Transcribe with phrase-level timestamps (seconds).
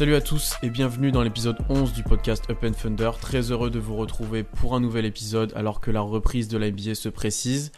[0.00, 3.10] Salut à tous et bienvenue dans l'épisode 11 du podcast Up and Thunder.
[3.20, 6.70] Très heureux de vous retrouver pour un nouvel épisode alors que la reprise de la
[6.94, 7.70] se précise.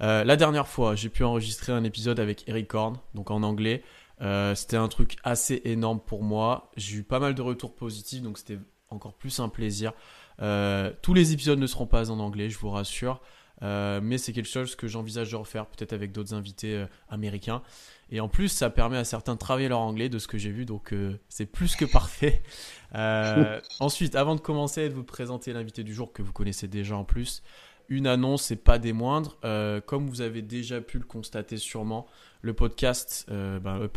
[0.00, 3.84] Euh, la dernière fois, j'ai pu enregistrer un épisode avec Eric Horn, donc en anglais.
[4.22, 6.72] Euh, c'était un truc assez énorme pour moi.
[6.76, 8.58] J'ai eu pas mal de retours positifs, donc c'était
[8.90, 9.92] encore plus un plaisir.
[10.42, 13.20] Euh, tous les épisodes ne seront pas en anglais, je vous rassure.
[13.62, 17.62] mais c'est quelque chose que j'envisage de refaire peut-être avec d'autres invités américains.
[18.10, 20.50] Et en plus, ça permet à certains de travailler leur anglais de ce que j'ai
[20.50, 20.94] vu, donc
[21.28, 22.42] c'est plus que parfait.
[23.80, 26.96] ensuite, avant de commencer et de vous présenter l'invité du jour que vous connaissez déjà
[26.96, 27.42] en plus,
[27.88, 29.36] une annonce et pas des moindres.
[29.44, 32.06] Euh, comme vous avez déjà pu le constater sûrement,
[32.42, 33.88] le podcast euh, ben,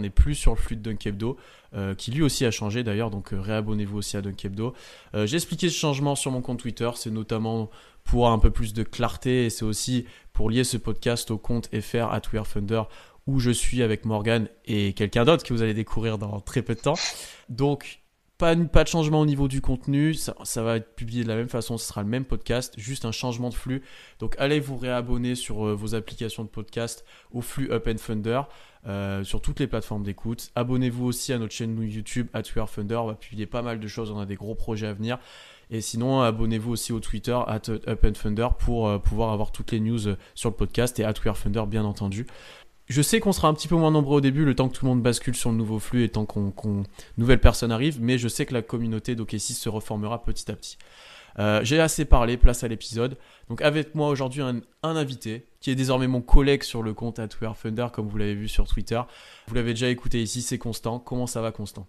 [0.00, 1.36] n'est plus sur le flux de Dunkebdo,
[1.74, 4.74] euh, qui lui aussi a changé d'ailleurs, donc réabonnez-vous aussi à Dunkebdo.
[5.14, 7.70] J'ai expliqué ce changement sur mon compte Twitter, c'est notamment
[8.02, 11.68] pour un peu plus de clarté et c'est aussi pour lier ce podcast au compte
[11.74, 12.82] FR at Thunder
[13.26, 16.74] où je suis avec Morgan et quelqu'un d'autre que vous allez découvrir dans très peu
[16.74, 16.96] de temps.
[17.48, 18.00] Donc
[18.36, 21.78] pas, de changement au niveau du contenu, ça, va être publié de la même façon,
[21.78, 23.82] ce sera le même podcast, juste un changement de flux.
[24.18, 28.42] Donc allez vous réabonner sur euh, vos applications de podcast au flux Up and Thunder
[28.86, 30.50] euh, sur toutes les plateformes d'écoute.
[30.56, 33.86] Abonnez-vous aussi à notre chaîne YouTube at We Thunder, on va publier pas mal de
[33.86, 35.18] choses, on a des gros projets à venir.
[35.70, 39.72] Et sinon, abonnez-vous aussi au Twitter at Up and Thunder pour euh, pouvoir avoir toutes
[39.72, 40.00] les news
[40.34, 42.26] sur le podcast et at We Thunder bien entendu.
[42.86, 44.84] Je sais qu'on sera un petit peu moins nombreux au début, le temps que tout
[44.84, 46.82] le monde bascule sur le nouveau flux et tant qu'on
[47.16, 50.76] nouvelle personne arrive, mais je sais que la communauté d'OKC se reformera petit à petit.
[51.38, 53.16] Euh, j'ai assez parlé, place à l'épisode.
[53.48, 57.28] Donc avec moi aujourd'hui un, invité qui est désormais mon collègue sur le compte at
[57.28, 59.00] Thunder, comme vous l'avez vu sur Twitter.
[59.48, 60.98] Vous l'avez déjà écouté ici, c'est Constant.
[60.98, 61.86] Comment ça va Constant?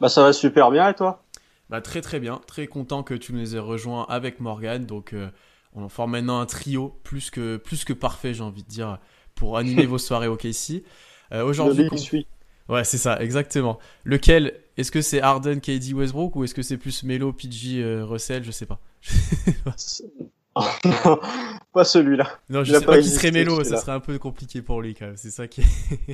[0.00, 1.22] Bah ça va super bien et toi?
[1.68, 4.86] Bah très très bien, très content que tu nous aies rejoint avec Morgan.
[4.86, 5.28] Donc euh,
[5.74, 8.98] on forme maintenant un trio plus que, plus que parfait j'ai envie de dire
[9.42, 10.84] pour animer vos soirées au KC.
[11.32, 11.88] Euh, Aujourd'hui.
[12.68, 13.80] Ouais, c'est ça, exactement.
[14.04, 18.04] Lequel Est-ce que c'est Harden, KD, Westbrook ou est-ce que c'est plus Melo, PG, euh,
[18.04, 18.78] Russell Je sais pas.
[21.72, 22.28] pas celui-là.
[22.48, 25.06] Non, je sais pas, qui serait Melo, ça serait un peu compliqué pour lui quand
[25.06, 25.16] même.
[25.16, 25.62] C'est ça qui.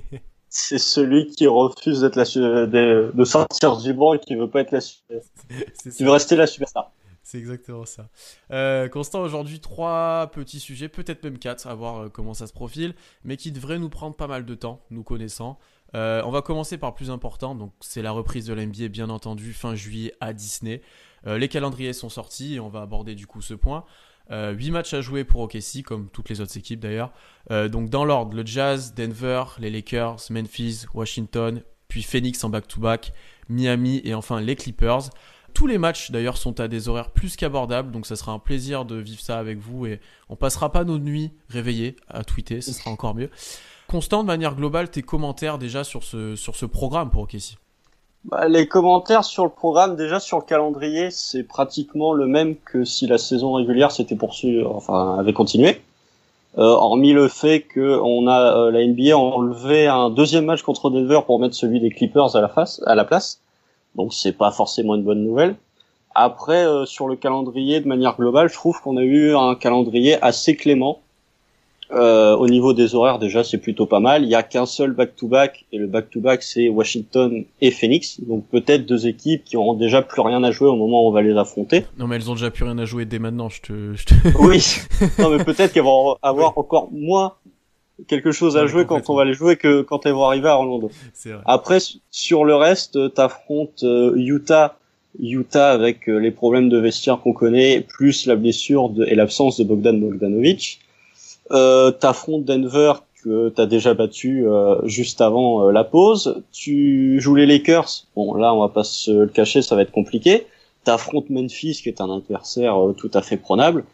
[0.48, 4.62] c'est celui qui refuse d'être la de, de sortir du banc et qui veut pas
[4.62, 6.90] être la qui veut rester la superstar.
[7.28, 8.08] C'est exactement ça.
[8.52, 12.54] Euh, Constant, aujourd'hui, trois petits sujets, peut-être même quatre, à voir euh, comment ça se
[12.54, 15.58] profile, mais qui devraient nous prendre pas mal de temps, nous connaissant.
[15.94, 19.10] Euh, on va commencer par le plus important, donc c'est la reprise de l'NBA, bien
[19.10, 20.80] entendu, fin juillet à Disney.
[21.26, 23.84] les calendriers sont sortis et on va aborder du coup ce point.
[24.30, 27.12] 8 matchs à jouer pour OKC, comme toutes les autres équipes d'ailleurs.
[27.50, 33.12] donc dans l'ordre, le Jazz, Denver, les Lakers, Memphis, Washington, puis Phoenix en back-to-back,
[33.50, 35.10] Miami et enfin les Clippers.
[35.54, 38.84] Tous les matchs d'ailleurs sont à des horaires plus qu'abordables, donc ça sera un plaisir
[38.84, 42.72] de vivre ça avec vous et on passera pas nos nuits réveillées à tweeter, ce
[42.72, 43.30] sera encore mieux.
[43.88, 47.56] Constant, de manière globale, tes commentaires déjà sur ce, sur ce programme pour OKC
[48.24, 52.84] bah, Les commentaires sur le programme, déjà sur le calendrier, c'est pratiquement le même que
[52.84, 55.80] si la saison régulière s'était poursuivie, enfin avait continué.
[56.58, 60.62] Euh, hormis le fait que on a euh, la NBA a enlevé un deuxième match
[60.62, 63.40] contre Denver pour mettre celui des Clippers à la face, à la place
[63.98, 65.56] donc c'est pas forcément une bonne nouvelle.
[66.14, 70.22] Après, euh, sur le calendrier, de manière globale, je trouve qu'on a eu un calendrier
[70.22, 71.00] assez clément.
[71.90, 74.22] Euh, au niveau des horaires, déjà, c'est plutôt pas mal.
[74.22, 78.20] Il y a qu'un seul back-to-back, et le back-to-back, c'est Washington et Phoenix.
[78.20, 81.12] Donc peut-être deux équipes qui auront déjà plus rien à jouer au moment où on
[81.12, 81.86] va les affronter.
[81.98, 83.94] Non, mais elles ont déjà plus rien à jouer dès maintenant, je te...
[83.94, 84.14] Je te...
[84.40, 84.62] oui,
[85.18, 87.34] non, mais peut-être qu'elles vont avoir encore moins
[88.06, 90.56] quelque chose à jouer quand on va les jouer que quand elles vont arriver à
[90.56, 90.90] Orlando.
[91.24, 91.38] Vrai.
[91.44, 91.78] Après,
[92.10, 94.76] sur le reste, t'affrontes euh, Utah,
[95.18, 99.58] Utah avec euh, les problèmes de vestiaire qu'on connaît, plus la blessure de, et l'absence
[99.58, 100.80] de Bogdan Bogdanovic.
[101.50, 102.92] Euh, t'affrontes Denver
[103.24, 106.42] que t'as déjà battu euh, juste avant la pause.
[106.52, 108.06] Tu joues les Lakers.
[108.14, 110.46] Bon, là, on va pas se le cacher, ça va être compliqué.
[110.84, 113.84] T'affrontes Memphis, qui est un adversaire tout à fait prenable.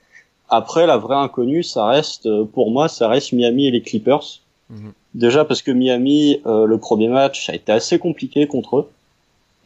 [0.57, 4.41] Après, la vraie inconnue, ça reste, euh, pour moi, ça reste Miami et les Clippers.
[4.71, 4.93] Mhm.
[5.15, 8.91] Déjà parce que Miami, euh, le premier match, a été assez compliqué contre eux.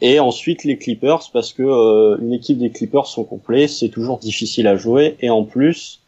[0.00, 4.19] Et ensuite les Clippers parce que euh, une équipe des Clippers sont complets, c'est toujours
[4.19, 5.17] difficile à jouer.
[5.20, 6.00] Et en plus,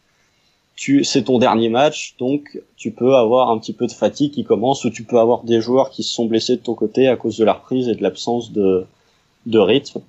[0.76, 4.44] tu, c'est ton dernier match, donc tu peux avoir un petit peu de fatigue qui
[4.44, 7.16] commence, ou tu peux avoir des joueurs qui se sont blessés de ton côté à
[7.16, 8.86] cause de la reprise et de l'absence de,
[9.44, 10.00] de rythme.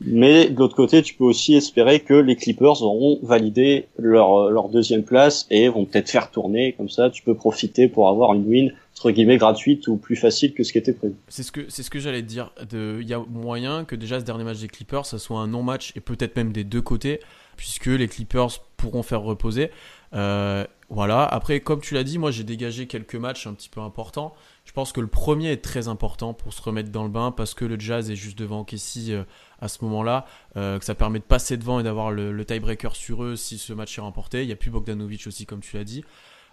[0.00, 5.02] Mais de l'autre côté, tu peux aussi espérer que les Clippers auront validé leur, deuxième
[5.02, 6.72] place et vont peut-être faire tourner.
[6.72, 10.52] Comme ça, tu peux profiter pour avoir une win entre guillemets gratuite ou plus facile
[10.52, 11.14] que ce qui était prévu.
[11.28, 12.52] C'est ce que c'est ce que j'allais te dire.
[12.72, 15.92] Il y a moyen que déjà ce dernier match des Clippers, ça soit un non-match
[15.96, 17.20] et peut-être même des deux côtés,
[17.56, 19.70] puisque les Clippers pourront faire reposer.
[20.12, 21.24] Euh, voilà.
[21.24, 24.34] Après, comme tu l'as dit, moi j'ai dégagé quelques matchs un petit peu importants.
[24.64, 27.54] je pense que le premier est très important pour se remettre dans le bain parce
[27.54, 29.22] que le Jazz est juste devant Casey euh,
[29.60, 33.36] à ce moment-là, que ça permet de passer devant et d'avoir le, tiebreaker sur eux
[33.36, 34.42] si ce match est remporté.
[34.42, 36.04] Il n'y a plus Bogdanovic aussi, comme tu l'as dit.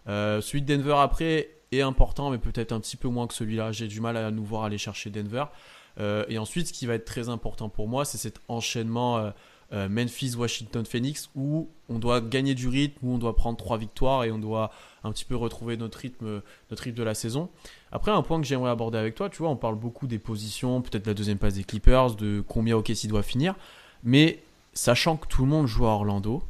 [0.06, 3.71] celui de Denver après est important, mais peut-être un petit peu moins que celui-là.
[3.71, 5.45] J'ai du mal à nous voir aller chercher Denver.
[6.00, 9.31] et ensuite, ce qui va être très important pour moi, c'est cet enchaînement
[9.73, 13.77] euh, Memphis, Washington, Phoenix, où on doit gagner du rythme, où on doit prendre trois
[13.77, 14.71] victoires et on doit
[15.03, 16.41] un petit peu retrouver notre rythme,
[16.71, 17.49] notre rythme de la saison.
[17.91, 20.81] Après, un point que j'aimerais aborder avec toi, tu vois, on parle beaucoup des positions,
[20.81, 23.55] peut-être la deuxième place des Clippers, de combien OKC doit finir,
[24.03, 24.39] mais
[24.73, 26.43] sachant que tout le monde joue à Orlando,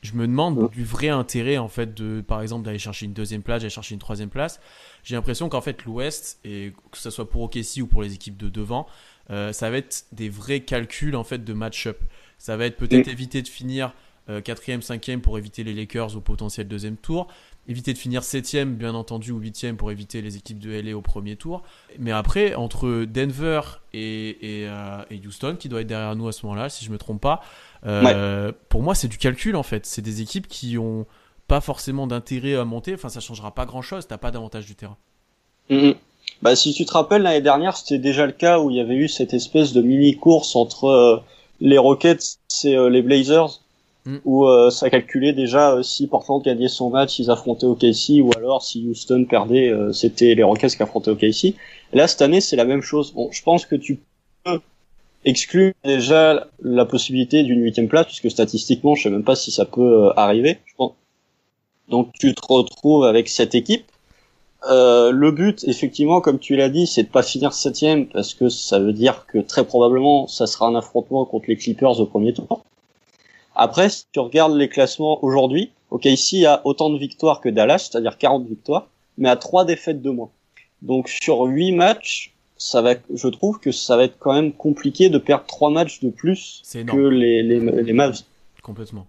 [0.00, 3.42] je me demande du vrai intérêt en fait de par exemple d'aller chercher une deuxième
[3.42, 4.60] place, d'aller chercher une troisième place.
[5.02, 8.36] J'ai l'impression qu'en fait l'Ouest et que ce soit pour OKC ou pour les équipes
[8.36, 8.86] de devant,
[9.30, 11.98] euh, ça va être des vrais calculs en fait de match-up.
[12.38, 13.92] Ça va être peut-être éviter de finir
[14.30, 17.28] euh, quatrième, cinquième pour éviter les Lakers au potentiel deuxième tour.
[17.66, 21.00] Éviter de finir septième, bien entendu, ou huitième pour éviter les équipes de LA au
[21.00, 21.62] premier tour.
[21.98, 23.60] Mais après, entre Denver
[23.94, 27.22] et, euh, Houston, qui doit être derrière nous à ce moment-là, si je me trompe
[27.22, 27.40] pas,
[27.86, 29.86] euh, pour moi, c'est du calcul en fait.
[29.86, 31.06] C'est des équipes qui ont
[31.46, 32.94] pas forcément d'intérêt à monter.
[32.94, 34.06] Enfin, ça changera pas grand-chose.
[34.06, 34.96] T'as pas d'avantage du terrain.
[35.70, 35.96] Mm-hmm.
[36.42, 38.96] Bah, si tu te rappelles, l'année dernière, c'était déjà le cas où il y avait
[38.96, 41.22] eu cette espèce de mini-course entre
[41.60, 43.60] les Rockets, c'est euh, les Blazers,
[44.04, 44.18] mm.
[44.24, 48.30] où euh, ça calculait déjà euh, si Portland gagnait son match, ils affrontaient OKC, ou
[48.36, 51.54] alors si Houston perdait, c'était les Rockets qui affrontaient OKC.
[51.92, 53.12] là, cette année, c'est la même chose.
[53.12, 54.00] Bon, je pense que tu
[54.44, 54.60] peux
[55.24, 59.64] exclure déjà la possibilité d'une huitième place, puisque statistiquement, je sais même pas si ça
[59.64, 60.58] peut arriver.
[60.64, 60.92] Je pense.
[61.88, 63.84] Donc tu te retrouves avec cette équipe
[64.66, 68.48] euh, le but, effectivement, comme tu l'as dit, c'est de pas finir septième parce que
[68.48, 72.32] ça veut dire que très probablement ça sera un affrontement contre les Clippers au premier
[72.32, 72.64] tour.
[73.54, 77.40] Après, si tu regardes les classements aujourd'hui, ok, ici il y a autant de victoires
[77.40, 80.30] que Dallas, c'est-à-dire 40 victoires, mais à trois défaites de moins.
[80.82, 85.08] Donc sur huit matchs, ça va, je trouve que ça va être quand même compliqué
[85.08, 88.22] de perdre trois matchs de plus que les, les, les Mavs.
[88.62, 89.06] Complètement.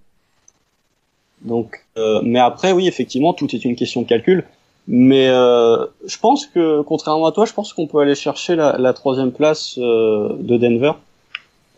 [1.41, 4.45] Donc, euh, mais après, oui, effectivement, tout est une question de calcul.
[4.91, 8.75] Mais euh, je pense que, contrairement à toi, je pense qu'on peut aller chercher la,
[8.79, 10.93] la troisième place euh, de Denver.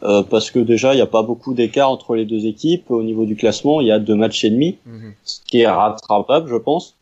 [0.04, 2.90] Euh, parce que déjà, il n'y a pas beaucoup d'écart entre les deux équipes.
[2.90, 5.14] Au niveau du classement, il y a deux matchs et demi, mhm.
[5.24, 6.96] ce qui est rattrapable, je pense.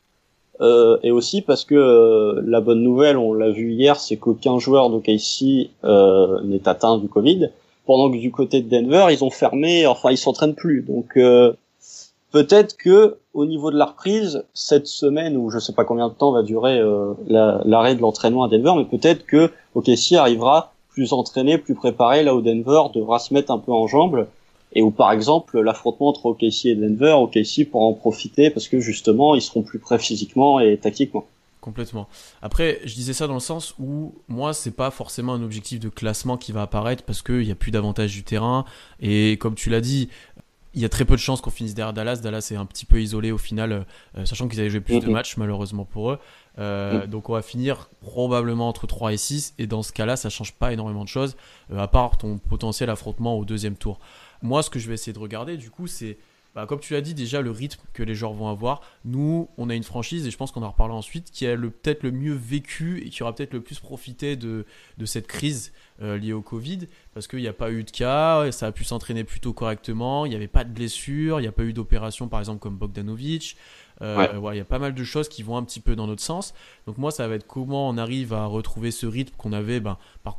[0.62, 4.60] Euh, et aussi parce que euh, la bonne nouvelle, on l'a vu hier, c'est qu'aucun
[4.60, 5.02] joueur de
[5.86, 7.52] euh, n'est atteint du Covid.
[7.86, 10.82] Pendant que du côté de Denver, ils ont fermé, enfin ils s'entraînent plus.
[10.82, 11.18] Donc
[12.32, 16.14] peut-être que au niveau de la reprise, cette semaine ou je sais pas combien de
[16.14, 21.14] temps va durer euh, l'arrêt de l'entraînement à Denver, mais peut-être que OKC arrivera plus
[21.14, 24.28] entraîné, plus préparé, là où Denver devra se mettre un peu en jambes,
[24.74, 28.80] et où par exemple l'affrontement entre OKC et Denver, OKC pourra en profiter parce que
[28.80, 31.26] justement ils seront plus prêts physiquement et tactiquement.
[31.62, 32.08] Complètement.
[32.42, 35.90] Après, je disais ça dans le sens où moi, c'est pas forcément un objectif de
[35.90, 38.64] classement qui va apparaître parce qu'il n'y a plus d'avantage du terrain.
[39.02, 40.08] Et comme tu l'as dit,
[40.74, 42.18] il y a très peu de chances qu'on finisse derrière Dallas.
[42.18, 43.86] Dallas est un petit peu isolé au final,
[44.18, 45.12] euh, sachant qu'ils avaient joué plus de mm-hmm.
[45.12, 46.20] matchs malheureusement pour eux.
[46.60, 47.08] Euh, mm.
[47.08, 49.56] Donc on va finir probablement entre 3 et 6.
[49.58, 51.36] Et dans ce cas-là, ça change pas énormément de choses,
[51.72, 54.00] euh, à part ton potentiel affrontement au deuxième tour.
[54.42, 56.18] Moi, ce que je vais essayer de regarder, du coup, c'est
[56.60, 58.82] bah, comme tu l'as dit, déjà le rythme que les joueurs vont avoir.
[59.06, 62.04] Nous, on a une franchise, et je pense qu'on en reparlera ensuite, qui a peut-être
[62.04, 64.66] le mieux vécu et qui aura peut-être le plus profité de,
[64.98, 68.52] de cette crise euh, liée au Covid, parce qu'il n'y a pas eu de cas,
[68.52, 71.54] ça a pu s'entraîner plutôt correctement, il n'y avait pas de blessures, il n'y a
[71.54, 73.56] pas eu d'opération, par exemple, comme Bogdanovic.
[74.02, 76.22] Euh, il y a pas mal de choses qui vont un petit peu dans notre
[76.22, 76.54] sens.
[76.88, 79.98] Donc moi, ça va être comment on arrive à retrouver ce rythme qu'on avait, ben,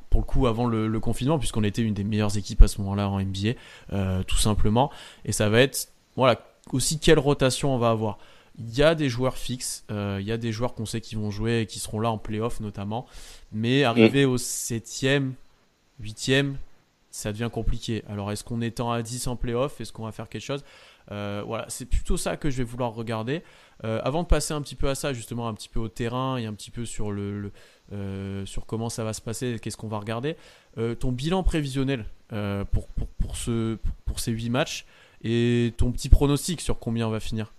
[0.08, 3.08] pour le coup, avant le, confinement, puisqu'on était une des meilleures équipes à ce moment-là
[3.08, 3.52] en NBA,
[3.92, 4.90] euh, tout simplement.
[5.24, 6.40] Et ça va être voilà,
[6.72, 8.18] aussi quelle rotation on va avoir.
[8.58, 11.14] Il y a des joueurs fixes, euh, il y a des joueurs qu'on sait qui
[11.14, 13.06] vont jouer et qui seront là en playoff notamment,
[13.52, 15.32] mais arriver au 7ème,
[16.02, 16.54] 8ème,
[17.10, 18.04] ça devient compliqué.
[18.08, 19.80] Alors est-ce qu'on est à 10 en playoff?
[19.80, 20.64] Est-ce qu'on va faire quelque chose?
[21.10, 23.42] Euh, Voilà, c'est plutôt ça que je vais vouloir regarder.
[23.84, 26.36] Euh, avant de passer un petit peu à ça, justement, un petit peu au terrain
[26.36, 27.50] et un petit peu sur, le,
[28.44, 30.36] sur comment ça va se passer, qu'est-ce qu'on va regarder,
[30.98, 34.86] ton bilan prévisionnel pour, pour, pour, ce, pour ces 8 matchs,
[35.22, 37.52] et ton petit pronostic sur combien on va finir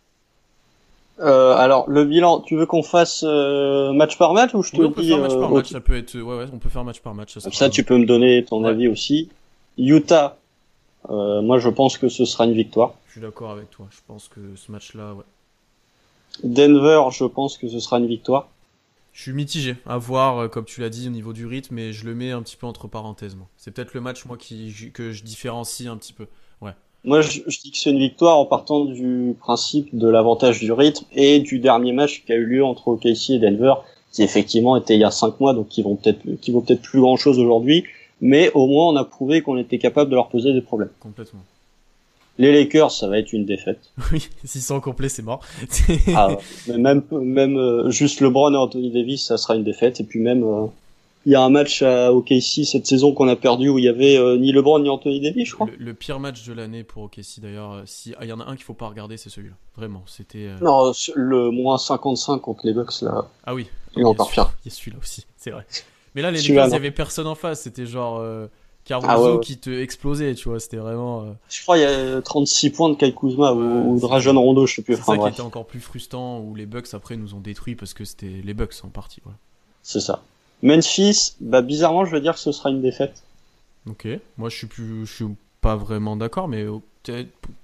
[1.22, 4.82] euh, alors le bilan, tu veux qu'on fasse euh, match par match ou je te
[4.82, 6.84] on peut faire match par euh, match, ça peut être ouais, ouais on peut faire
[6.84, 7.38] match par match.
[7.38, 9.30] Ça, ça tu peux me donner ton avis aussi.
[9.78, 10.38] Utah,
[11.10, 12.96] moi je pense que ce sera une victoire.
[13.08, 13.88] Je suis d'accord avec toi.
[13.92, 15.24] Je pense que ce match-là, ouais.
[16.44, 18.48] Denver, je pense que ce sera une victoire.
[19.14, 22.06] Je suis mitigé à voir, comme tu l'as dit, au niveau du rythme, mais je
[22.06, 23.36] le mets un petit peu entre parenthèses.
[23.58, 26.28] C'est peut-être le match moi qui que je différencie un petit peu.
[27.04, 31.06] Moi, je, dis que c'est une victoire en partant du principe de l'avantage du rythme
[31.14, 33.74] et du dernier match qui a eu lieu entre OKC et Denver,
[34.12, 36.82] qui effectivement étaient il y a cinq mois, donc qui vont peut-être, qui vont peut-être
[36.82, 37.86] plus grand chose aujourd'hui,
[38.20, 40.92] mais au moins on a prouvé qu'on était capable de leur poser des problèmes.
[41.00, 41.42] Complètement.
[42.38, 43.80] Les Lakers, ça va être une défaite.
[44.12, 45.42] Oui, s'ils sont complets, c'est mort.
[46.16, 50.00] ah, même même euh, juste LeBron et Anthony Davis, ça sera une défaite.
[50.00, 50.68] Et puis même, euh,
[51.26, 53.90] il y a un match à OKC cette saison qu'on a perdu où il y
[53.90, 55.68] avait euh, ni LeBron ni Anthony Davis, je crois.
[55.78, 57.84] Le, pire match de l'année pour OKC d'ailleurs.
[57.86, 59.56] Si ah, il y en a un qu'il faut pas regarder, c'est celui-là.
[59.76, 60.50] Vraiment, c'était.
[60.62, 63.26] Non, le moins 55 contre les Bucks là.
[63.46, 63.68] Ah oui.
[63.96, 64.52] Il est encore pire.
[64.66, 65.66] Il y a celui-là aussi, c'est vrai.
[66.16, 67.62] Mais là, les Lakers, il y avait personne en face.
[67.62, 68.22] C'était genre.
[68.84, 71.22] Caruso ah qui te explosait, tu vois, c'était vraiment.
[71.22, 74.66] Euh, je crois il y a 36 points de Kai Kuzma ou, de Rajon Rondo,
[74.66, 74.96] je sais plus.
[74.96, 77.94] C'est ça qui était encore plus frustrant, où les Bucks après nous ont détruits parce
[77.94, 79.22] que c'était les Bucks en partie.
[79.24, 79.38] Voilà.
[79.84, 80.24] C'est ça.
[80.62, 83.24] Memphis, bah bizarrement, je veux dire que ce sera une défaite.
[83.90, 85.26] Ok, moi je suis plus, je suis
[85.62, 86.66] pas vraiment d'accord, mais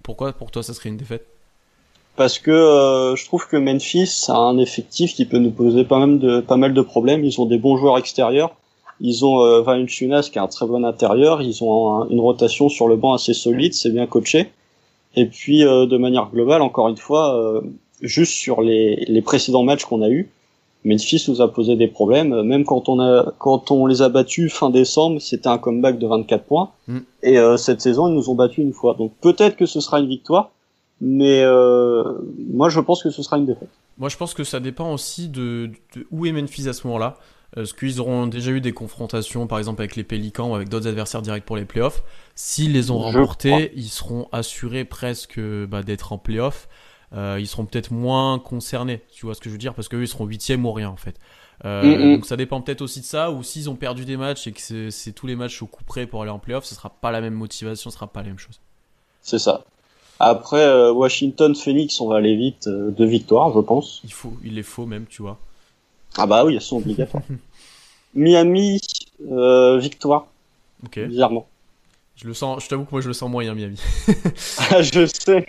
[0.03, 1.25] pourquoi pour toi ça serait une défaite?
[2.15, 5.99] Parce que euh, je trouve que Memphis a un effectif qui peut nous poser pas
[5.99, 7.23] mal de pas mal de problèmes.
[7.23, 8.55] Ils ont des bons joueurs extérieurs
[8.99, 11.41] ils ont euh, qui est un très bon intérieur.
[11.41, 14.51] Ils ont une rotation sur le banc assez solide, c'est bien coaché.
[15.15, 17.61] Et puis euh, de manière globale, encore une fois, euh,
[18.01, 20.29] juste sur les, les précédents matchs qu'on a eu,
[20.85, 22.41] Memphis nous a posé des problèmes.
[22.43, 26.07] Même quand on a quand on les a battus fin décembre, c'était un comeback de
[26.07, 26.71] 24 points.
[26.87, 26.97] Mm.
[27.23, 28.95] Et euh, cette saison, ils nous ont battus une fois.
[28.95, 30.51] Donc peut-être que ce sera une victoire,
[31.01, 32.03] mais euh,
[32.51, 33.69] moi je pense que ce sera une défaite.
[33.97, 37.17] Moi je pense que ça dépend aussi de, de où est Memphis à ce moment-là.
[37.55, 40.87] Est-ce qu'ils auront déjà eu des confrontations, par exemple avec les Pélicans ou avec d'autres
[40.87, 42.03] adversaires directs pour les playoffs?
[42.35, 46.67] S'ils les ont remportés, ils seront assurés presque bah, d'être en playoffs.
[47.13, 50.01] Euh, ils seront peut-être moins concernés, tu vois ce que je veux dire, parce qu'eux
[50.01, 51.15] ils seront huitièmes ou rien en fait.
[51.65, 52.15] Euh, mm, mm.
[52.15, 54.89] Donc ça dépend peut-être aussi de ça, ou s'ils ont perdu des matchs et que
[54.89, 57.21] c'est tous les matchs au coup près pour aller en playoffs, ce sera pas la
[57.21, 58.59] même motivation, ce sera pas la même chose.
[59.21, 59.63] C'est ça.
[60.19, 64.01] Après euh, Washington, Phoenix, on va aller vite, deux victoires, je pense.
[64.03, 65.37] Il faut, il les faut même, tu vois.
[66.17, 67.23] Ah bah oui, elles sont obligatoires.
[68.13, 68.81] Miami,
[69.31, 70.27] euh, victoire.
[70.83, 70.99] Ok.
[70.99, 71.47] Bizarrement.
[72.15, 73.79] Je le sens, je t'avoue que moi je le sens moyen Miami.
[74.71, 75.45] ah, je sais.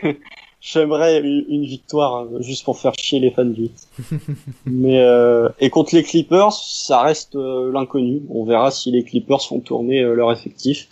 [0.61, 3.71] J'aimerais une victoire euh, juste pour faire chier les fans du
[4.67, 8.23] Mais euh, et contre les Clippers, ça reste euh, l'inconnu.
[8.31, 10.89] On verra si les Clippers font tourner euh, leur effectif.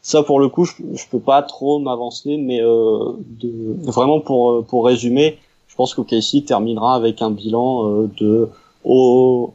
[0.00, 4.86] Ça pour le coup, je, je peux pas trop m'avancer, mais de, vraiment pour pour
[4.86, 8.48] résumer, je pense que Casey terminera avec un bilan de
[8.84, 9.52] au,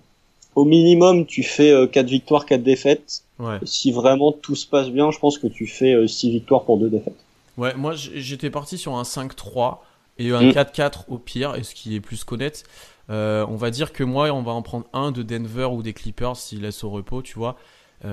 [0.56, 3.24] au minimum, tu fais 4 euh, victoires, 4 défaites.
[3.66, 6.78] Si vraiment tout se passe bien, je pense que tu fais 6 euh, victoires pour
[6.78, 7.18] 2 défaites.
[7.58, 9.80] Ouais, moi j'étais parti sur un 5-3
[10.18, 11.14] et un 4-4 mm.
[11.14, 12.64] au pire, et ce qui est plus qu'honnête.
[13.10, 15.94] Euh, on va dire que moi, on va en prendre un de Denver ou des
[15.94, 17.58] Clippers s'ils laissent au repos, tu vois.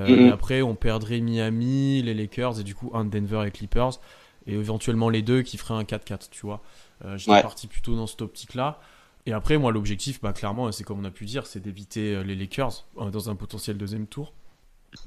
[0.07, 3.99] Et après, on perdrait Miami, les Lakers, et du coup, un de Denver et Clippers,
[4.47, 6.61] et éventuellement les deux qui feraient un 4-4, tu vois.
[7.17, 8.79] J'étais parti plutôt dans cette optique-là.
[9.27, 12.23] Et après, moi, l'objectif, bah, clairement, c'est comme on a pu dire, c'est d'éviter euh,
[12.23, 14.33] les Lakers euh, dans un potentiel deuxième tour.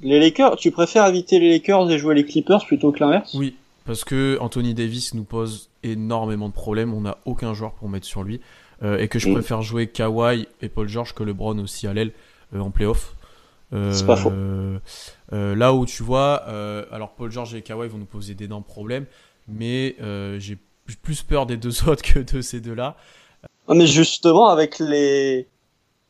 [0.00, 3.34] Les Lakers, tu préfères éviter les Lakers et jouer les Clippers plutôt que l'inverse?
[3.34, 6.94] Oui, parce que Anthony Davis nous pose énormément de problèmes.
[6.94, 8.40] On n'a aucun joueur pour mettre sur lui.
[8.82, 9.34] Euh, et que je mm.
[9.34, 12.12] préfère jouer Kawhi et Paul George que LeBron aussi à l'aile
[12.54, 13.16] en playoff.
[13.72, 14.32] c'est pas faux.
[15.32, 16.34] là où tu vois,
[16.92, 19.06] alors Paul George et Kawhi vont nous poser d'énormes problèmes,
[19.48, 19.96] mais
[20.38, 20.58] j'ai
[21.02, 22.96] plus peur des deux autres que de ces deux-là.
[23.68, 25.48] Mais justement, avec les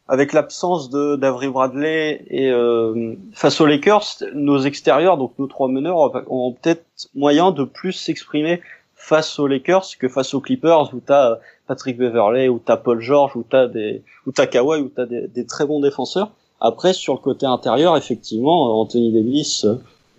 [0.09, 5.69] avec l'absence de d'Avery Bradley et euh, face aux Lakers, nos extérieurs, donc nos trois
[5.69, 6.85] meneurs, ont peut-être
[7.15, 8.61] moyen de plus s'exprimer
[8.95, 13.37] face aux Lakers que face aux Clippers où t'as Patrick Beverley, où t'as Paul George,
[13.37, 16.31] où t'as des, où t'as Kawhi, où t'as des, des très bons défenseurs.
[16.61, 19.67] Après, sur le côté intérieur, effectivement, Anthony Davis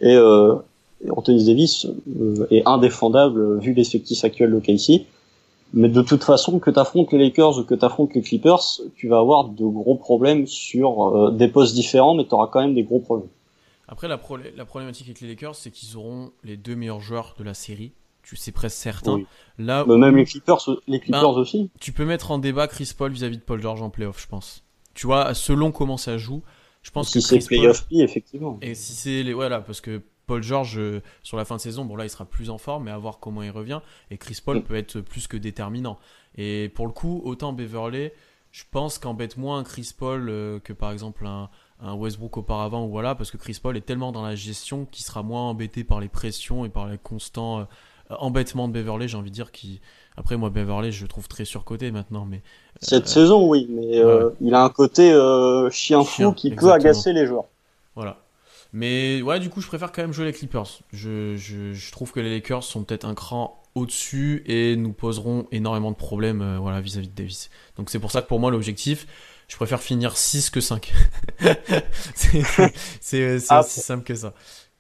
[0.01, 0.55] est euh,
[1.09, 1.87] Anthony Davis
[2.19, 5.05] euh, est indéfendable vu l'effectif actuel de KC.
[5.75, 8.62] Mais de toute façon, que tu affrontes les Lakers ou que tu affrontes les Clippers,
[8.96, 12.62] tu vas avoir de gros problèmes sur euh, des postes différents, mais tu auras quand
[12.62, 13.27] même des gros problèmes.
[13.88, 14.17] Après, la,
[14.55, 17.91] la problématique avec les Lakers, c'est qu'ils auront les deux meilleurs joueurs de la série.
[18.24, 19.22] Tu sais presque certain.
[19.60, 21.70] Là mais même les Clippers, les Clippers ben, aussi.
[21.79, 24.63] Tu peux mettre en débat Chris Paul vis-à-vis de Paul George en playoff, je pense.
[24.96, 26.41] Tu vois, selon comment ça joue,
[26.82, 28.58] je pense si que c'est playoff effectivement.
[28.63, 31.86] Et si c'est les voilà, parce que Paul George euh, sur la fin de saison,
[31.86, 33.82] bon là il sera plus en forme, mais à voir comment il revient.
[34.12, 34.63] Et Chris Paul mm.
[34.63, 35.98] peut être plus que déterminant.
[36.38, 38.13] Et pour le coup, autant Beverley,
[38.51, 41.50] je pense qu'embête moins Chris Paul euh, que par exemple un,
[41.94, 45.24] Westbrook auparavant ou voilà, parce que Chris Paul est tellement dans la gestion qu'il sera
[45.24, 47.63] moins embêté par les pressions et par les constants euh,
[48.10, 49.08] embêtements de Beverley.
[49.08, 49.82] J'ai envie de dire qui
[50.15, 52.41] après moi Beverley je le trouve très surcoté maintenant, mais
[52.79, 54.01] cette saison oui, mais
[54.41, 55.12] il a un côté
[55.72, 57.46] chien fou qui peut agacer les joueurs.
[57.96, 58.17] Voilà.
[58.75, 60.82] Mais ouais, du coup, je préfère quand même jouer les Clippers.
[60.91, 65.48] Je, je, je trouve que les Lakers sont peut-être un cran au-dessus et nous poseront
[65.53, 67.50] énormément de problèmes euh, voilà, vis-à-vis de Davis.
[67.77, 69.08] Donc c'est pour ça que pour moi, l'objectif,
[69.48, 70.94] Je préfère finir 6 que 5.
[73.00, 74.34] c'est aussi simple que ça.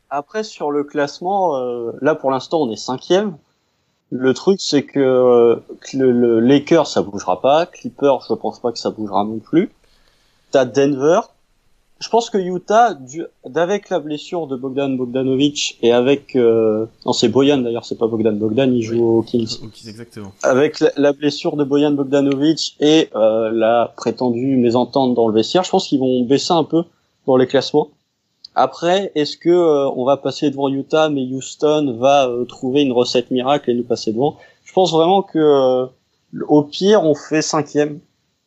[0.09, 3.37] Après, sur le classement, euh, là pour l'instant, on est cinquième.
[4.09, 5.55] Le truc, c'est que euh,
[5.93, 7.65] le, le, Lakers, ça bougera pas.
[7.65, 9.71] Clippers, je pense pas que ça bougera non plus.
[10.51, 11.21] T'as Denver,
[11.99, 12.97] je pense que Utah,
[13.55, 18.07] avec la blessure de Bogdan Bogdanovic et avec euh, non c'est Boyan d'ailleurs, c'est pas
[18.07, 19.59] Bogdan Bogdan, il joue au Kings.
[19.87, 20.33] exactement.
[20.43, 25.69] Avec la, blessure de Boyan Bogdanovic et euh, la prétendue mésentente dans le vestiaire, je
[25.69, 26.83] pense qu'ils vont baisser un peu
[27.25, 27.89] dans les classements.
[28.55, 32.93] Après, est-ce que euh, on va passer devant Utah, mais Houston va euh, trouver une
[32.93, 34.37] recette miracle et nous passer devant?
[34.63, 35.87] Je pense vraiment que euh,
[36.47, 37.99] au pire on fait cinquième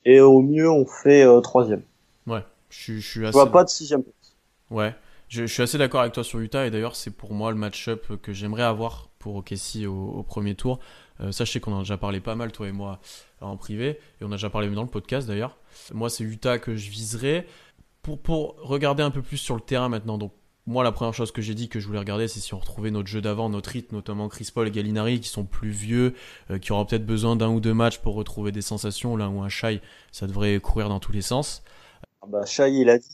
[0.07, 1.83] et au mieux on fait troisième.
[2.71, 3.33] Je, je suis assez...
[3.33, 4.37] vois pas de sixième place.
[4.71, 4.95] Ouais,
[5.29, 8.21] je, suis assez d'accord avec toi sur Utah et d'ailleurs c'est pour moi le match-up
[8.21, 10.79] que j'aimerais avoir pour OKC au, premier tour.
[11.21, 13.01] Euh, sachez qu'on en a déjà parlé pas mal toi et moi
[13.41, 15.57] en privé et on a déjà parlé dans le podcast d'ailleurs.
[15.93, 17.47] Moi c'est Utah que je viserais
[18.03, 20.19] pour, pour regarder un peu plus sur le terrain maintenant.
[20.19, 20.33] Donc
[20.69, 22.91] moi, la première chose que j'ai dit que je voulais regarder, c'est si on retrouvait
[22.91, 26.15] notre jeu d'avant, notre rythme, notamment Chris Paul et Gallinari, qui sont plus vieux,
[26.51, 29.17] euh, qui auront peut-être besoin d'un ou deux matchs pour retrouver des sensations.
[29.17, 29.81] Là où un Shai,
[30.13, 31.63] ça devrait courir dans tous les sens.
[32.23, 33.09] Ah bah, Shai, il a dit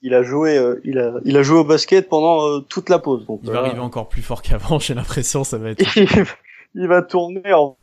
[0.00, 2.98] qu'il a joué, euh, il a, il a joué au basket pendant euh, toute la
[2.98, 3.26] pause.
[3.26, 4.78] Donc, il va euh, arriver encore plus fort qu'avant.
[4.78, 5.84] J'ai l'impression, ça va être.
[6.74, 7.76] il va tourner en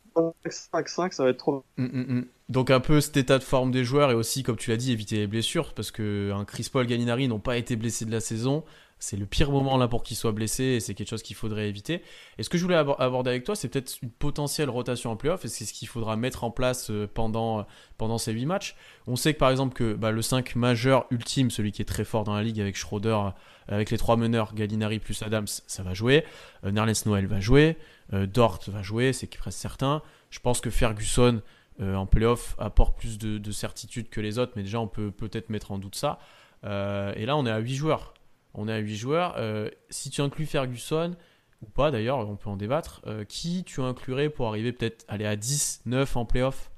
[0.46, 1.64] 5-5, ça va être trop.
[1.76, 2.26] Mm, mm, mm.
[2.48, 4.92] Donc un peu cet état de forme des joueurs et aussi, comme tu l'as dit,
[4.92, 8.20] éviter les blessures parce que un Chris Paul, Gallinari n'ont pas été blessés de la
[8.20, 8.62] saison.
[8.98, 11.68] C'est le pire moment là pour qu'il soit blessé et c'est quelque chose qu'il faudrait
[11.68, 12.02] éviter.
[12.38, 15.44] Et ce que je voulais aborder avec toi, c'est peut-être une potentielle rotation en playoff
[15.44, 17.62] et c'est ce qu'il faudra mettre en place euh, pendant, euh,
[17.98, 18.74] pendant ces 8 matchs.
[19.06, 22.04] On sait que par exemple que bah, le 5 majeur ultime, celui qui est très
[22.04, 23.30] fort dans la ligue avec Schroeder, euh,
[23.68, 26.24] avec les trois meneurs, Gallinari plus Adams, ça va jouer.
[26.62, 27.76] Nerlens Noël va jouer.
[28.12, 30.02] Dort va jouer, c'est presque certain.
[30.30, 31.42] Je pense que Ferguson
[31.80, 35.50] en playoff apporte plus de, de, certitude que les autres, mais déjà on peut peut-être
[35.50, 36.20] mettre en doute ça.
[36.62, 38.14] et là on est à 8 joueurs
[38.56, 39.34] on est à 8 joueurs.
[39.38, 41.14] Euh, si tu inclus Ferguson,
[41.62, 45.26] ou pas d'ailleurs, on peut en débattre, euh, qui tu inclurais pour arriver peut-être aller
[45.26, 46.70] à 10, 9 en playoff?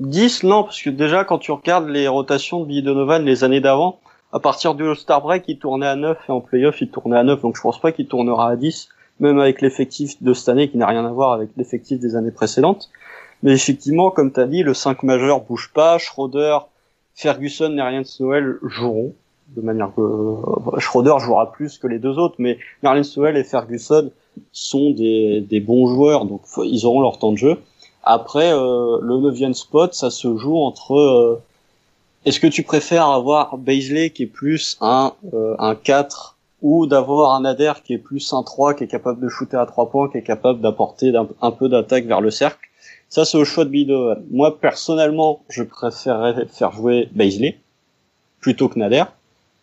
[0.00, 3.60] 10, non, parce que déjà quand tu regardes les rotations de Billy Donovan les années
[3.60, 4.00] d'avant,
[4.32, 7.24] à partir du All-Star Break, il tournait à 9 et en playoff, il tournait à
[7.24, 8.88] 9, donc je pense pas qu'il tournera à 10,
[9.20, 12.30] même avec l'effectif de cette année qui n'a rien à voir avec l'effectif des années
[12.30, 12.90] précédentes.
[13.42, 16.58] Mais effectivement, comme tu as dit, le 5 majeur bouge pas, Schroeder,
[17.14, 19.14] Ferguson et Ryan Snowell joueront
[19.56, 23.44] de manière que euh, Schroeder jouera plus que les deux autres, mais Merlin Sowell et
[23.44, 24.10] Ferguson
[24.52, 27.58] sont des, des bons joueurs, donc ils auront leur temps de jeu.
[28.10, 31.42] Après, euh, le neuvième spot, ça se joue entre euh,
[32.24, 37.34] est-ce que tu préfères avoir Baisley qui est plus un, euh, un 4 ou d'avoir
[37.34, 40.08] un Nader qui est plus un 3, qui est capable de shooter à 3 points,
[40.08, 42.68] qui est capable d'apporter un, peu d'attaque vers le cercle?
[43.10, 44.14] Ça, c'est au choix de Bido.
[44.30, 47.58] Moi, personnellement, je préférerais faire jouer Baisley
[48.40, 49.04] plutôt que Nader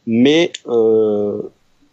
[0.08, 1.42] mais euh,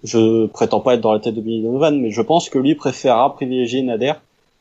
[0.04, 2.74] je prétends pas être dans la tête de Billy Donovan, mais je pense que lui
[2.74, 4.14] préférera privilégier Nader,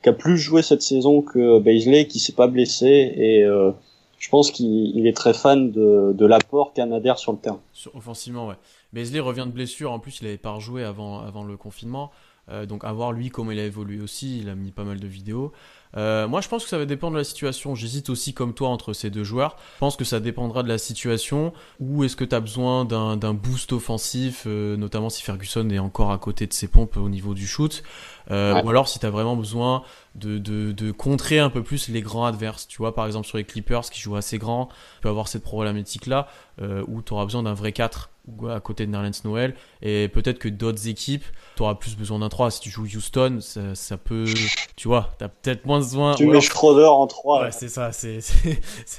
[0.04, 3.72] qui a plus joué cette saison que Baisley, qui s'est pas blessé, et euh,
[4.20, 7.60] je pense qu'il est très fan de, de l'apport qu'a Nader sur le terrain.
[7.94, 8.56] offensivement, ouais.
[8.94, 12.12] Baisley revient de blessure, en plus il avait pas rejoué avant, avant le confinement,
[12.52, 15.00] euh, donc à voir lui comment il a évolué aussi, il a mis pas mal
[15.00, 15.52] de vidéos.
[15.98, 17.76] Euh, moi, je pense que ça va dépendre de la situation.
[17.76, 19.58] J'hésite aussi, comme toi, entre ces deux joueurs.
[19.76, 21.54] Je pense que ça dépendra de la situation.
[21.80, 26.12] Où est-ce que tu as besoin d'un boost offensif, euh, notamment si Ferguson est encore
[26.12, 27.84] à côté de ses pompes au niveau du shoot.
[28.30, 29.84] Ou alors si tu as vraiment besoin
[30.16, 32.68] de, de, de, contrer un peu plus les grands adverses.
[32.68, 35.44] Tu vois, par exemple, sur les Clippers qui jouent assez grand, tu peux avoir cette
[35.44, 36.28] problématique-là
[36.62, 38.11] euh, où tu auras besoin d'un vrai 4
[38.50, 39.56] à côté de Nerlens Noël.
[39.82, 42.52] Et peut-être que d'autres équipes, tu auras plus besoin d'un 3.
[42.52, 44.26] Si tu joues Houston, ça, ça peut.
[44.76, 46.16] Tu vois, tu as peut-être moins besoin.
[46.16, 47.44] Tu mets Schroeder en 3.
[47.44, 48.22] Ouais, c'est ça, c'est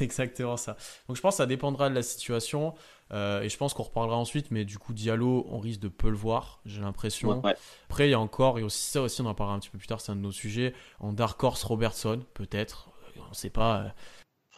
[0.00, 0.76] exactement ça.
[1.08, 2.74] Donc je pense que ça dépendra de la situation.
[3.12, 6.08] Euh, et je pense qu'on reparlera ensuite, mais du coup, Diallo, on risque de peu
[6.08, 7.42] le voir, j'ai l'impression.
[7.88, 9.78] Après, il y a encore, et aussi ça aussi, on en parlera un petit peu
[9.78, 10.72] plus tard, c'est un de nos sujets.
[10.98, 13.76] En Dark Horse Robertson, peut-être, on ne sait pas.
[13.76, 13.88] Euh,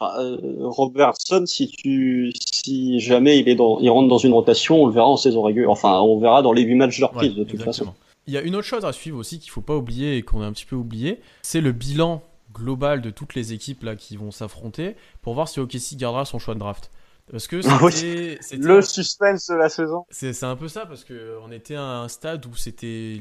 [0.01, 4.93] Robertson, si tu, si jamais il est dans, il rentre dans une rotation, on le
[4.93, 5.71] verra en saison régulière.
[5.71, 7.95] Enfin, on verra dans les 8 matchs de reprise de toute façon.
[8.27, 10.41] Il y a une autre chose à suivre aussi qu'il faut pas oublier et qu'on
[10.41, 12.23] a un petit peu oublié, c'est le bilan
[12.55, 16.39] global de toutes les équipes là qui vont s'affronter pour voir si OKC gardera son
[16.39, 16.91] choix de draft.
[17.31, 20.05] Parce que c'était le suspense de la saison.
[20.11, 23.21] C'est un peu ça parce que on était à un stade où c'était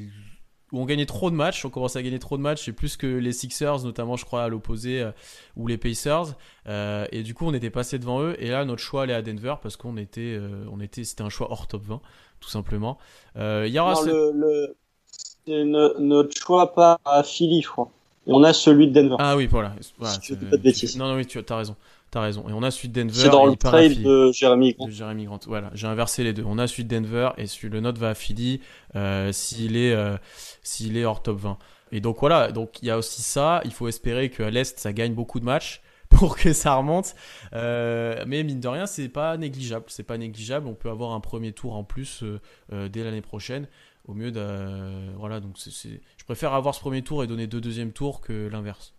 [0.74, 2.98] où on gagnait trop de matchs, on commençait à gagner trop de matchs, et plus
[2.98, 5.12] que les Sixers, notamment je crois à l'opposé, euh,
[5.56, 6.36] ou les Pacers.
[6.68, 9.22] Euh, et du coup, on était passé devant eux, et là, notre choix allait à
[9.22, 12.02] Denver parce qu'on était, euh, on était, c'était un choix hors top 20,
[12.40, 12.98] tout simplement.
[13.36, 14.76] il y aura le,
[16.00, 17.92] notre choix pas à Philly, je crois.
[18.26, 19.18] On a celui de Denver.
[19.20, 19.76] Ah oui, voilà.
[20.00, 21.76] non, non, oui, tu as raison
[22.14, 22.48] T'as raison.
[22.48, 23.16] Et on a celui de Denver.
[23.16, 24.86] C'est dans le trade de Jeremy Grant.
[24.86, 25.40] De Jeremy Grant.
[25.48, 26.44] Voilà, j'ai inversé les deux.
[26.46, 28.62] On a celui de Denver et celui le nôtre va à Philly
[28.96, 30.16] euh, s'il est euh,
[30.62, 31.58] s'il est hors top 20.
[31.92, 33.62] Et donc voilà, donc il y a aussi ça.
[33.66, 37.16] Il faut espérer qu'à l'est ça gagne beaucoup de matchs pour que ça remonte.
[37.54, 39.86] Euh, mais mine de rien, c'est pas négligeable.
[39.88, 40.68] C'est pas négligeable.
[40.68, 42.24] On peut avoir un premier tour en plus
[42.72, 43.68] dès l'année prochaine
[44.06, 47.62] au mieux de voilà donc c'est je préfère avoir ce premier tour et donner deux
[47.62, 48.94] deuxièmes tours que l'inverse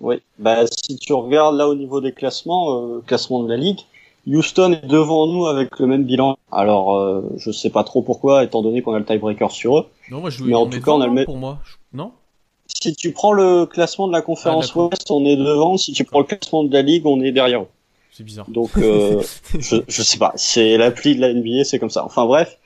[0.00, 0.16] oui.
[0.38, 3.80] Bah si tu regardes là au niveau des classements euh, classement de la ligue
[4.26, 6.36] Houston est devant nous avec le même bilan.
[6.52, 9.86] Alors euh, je sais pas trop pourquoi étant donné qu'on a le tiebreaker sur eux.
[10.10, 11.58] Non moi je mais en tout cas on a le même pour moi.
[11.92, 12.12] Non?
[12.66, 15.78] Si tu prends le classement de la conférence ah, Ouest on est devant.
[15.78, 17.68] Si tu prends le classement de la ligue on est derrière eux.
[18.12, 18.46] C'est bizarre.
[18.48, 19.22] Donc euh,
[19.58, 20.32] je, je sais pas.
[20.36, 22.04] C'est l'appli de la NBA c'est comme ça.
[22.04, 22.57] Enfin bref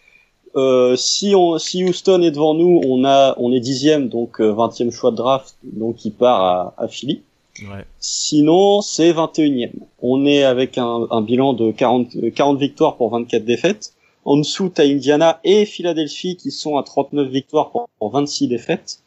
[0.57, 4.89] euh, si, on, si Houston est devant nous, on a, on est dixième, donc 20e
[4.89, 7.23] euh, choix de draft, donc il part à, à Philly.
[7.61, 7.85] Ouais.
[7.99, 9.71] Sinon, c'est 21e.
[10.01, 13.93] On est avec un, un bilan de 40, 40 victoires pour 24 défaites.
[14.25, 19.01] En dessous, t'as Indiana et Philadelphie qui sont à 39 victoires pour, 26 défaites.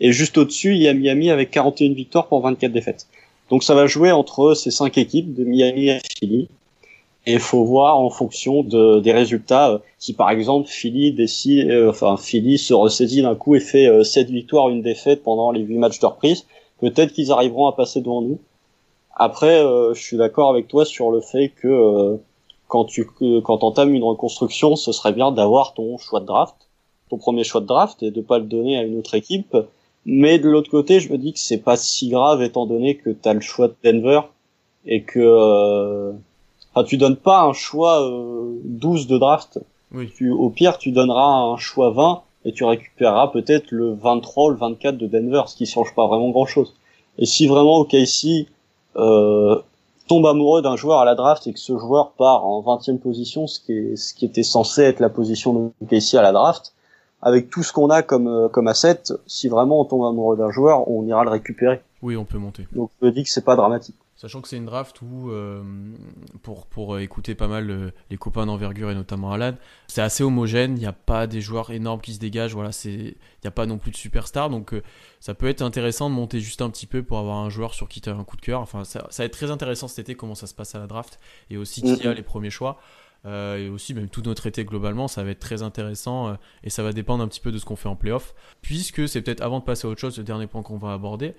[0.00, 3.06] Et juste au-dessus, il y a Miami avec 41 victoires pour 24 défaites.
[3.50, 6.48] Donc ça va jouer entre ces cinq équipes de Miami et Philly.
[7.26, 9.70] Et il faut voir en fonction de, des résultats.
[9.72, 13.88] Euh, si par exemple Philly décide, euh, enfin Philly se ressaisit d'un coup et fait
[13.88, 16.46] euh, 7 victoires, une défaite pendant les 8 matchs de reprise,
[16.80, 18.38] peut-être qu'ils arriveront à passer devant nous.
[19.16, 22.18] Après, euh, je suis d'accord avec toi sur le fait que
[22.68, 23.08] quand tu
[23.42, 26.54] quand entames une reconstruction, ce serait bien d'avoir ton choix de draft,
[27.10, 29.56] ton premier choix de draft, et de pas le donner à une autre équipe.
[30.04, 33.10] Mais de l'autre côté, je me dis que c'est pas si grave étant donné que
[33.10, 34.20] tu as le choix de Denver
[34.84, 36.12] et que
[36.76, 39.58] Enfin, tu donnes pas un choix euh, 12 de draft.
[39.94, 40.12] Oui.
[40.14, 44.50] Tu, au pire, tu donneras un choix 20 et tu récupéreras peut-être le 23 ou
[44.50, 46.74] le 24 de Denver, ce qui change pas vraiment grand-chose.
[47.18, 48.46] Et si vraiment OKC
[48.96, 49.58] euh,
[50.06, 53.46] tombe amoureux d'un joueur à la draft et que ce joueur part en 20e position,
[53.46, 56.74] ce qui, est, ce qui était censé être la position de OKC à la draft,
[57.22, 60.50] avec tout ce qu'on a comme, euh, comme asset, si vraiment on tombe amoureux d'un
[60.50, 61.80] joueur, on ira le récupérer.
[62.02, 62.68] Oui, on peut monter.
[62.72, 63.96] Donc je me dis que c'est pas dramatique.
[64.26, 65.62] Sachant que c'est une draft où, euh,
[66.42, 69.54] pour, pour écouter pas mal euh, les copains d'envergure et notamment Alan,
[69.86, 73.04] c'est assez homogène, il n'y a pas des joueurs énormes qui se dégagent, voilà, il
[73.04, 74.82] n'y a pas non plus de superstars, donc euh,
[75.20, 77.88] ça peut être intéressant de monter juste un petit peu pour avoir un joueur sur
[77.88, 78.60] qui tu as un coup de cœur.
[78.60, 80.88] Enfin, ça, ça, va être très intéressant cet été comment ça se passe à la
[80.88, 82.80] draft et aussi qui a les premiers choix.
[83.24, 86.92] et aussi même tout notre été globalement, ça va être très intéressant et ça va
[86.92, 88.34] dépendre un petit peu de ce qu'on fait en playoff.
[88.60, 91.36] Puisque c'est peut-être avant de passer à autre chose, le dernier point qu'on va aborder,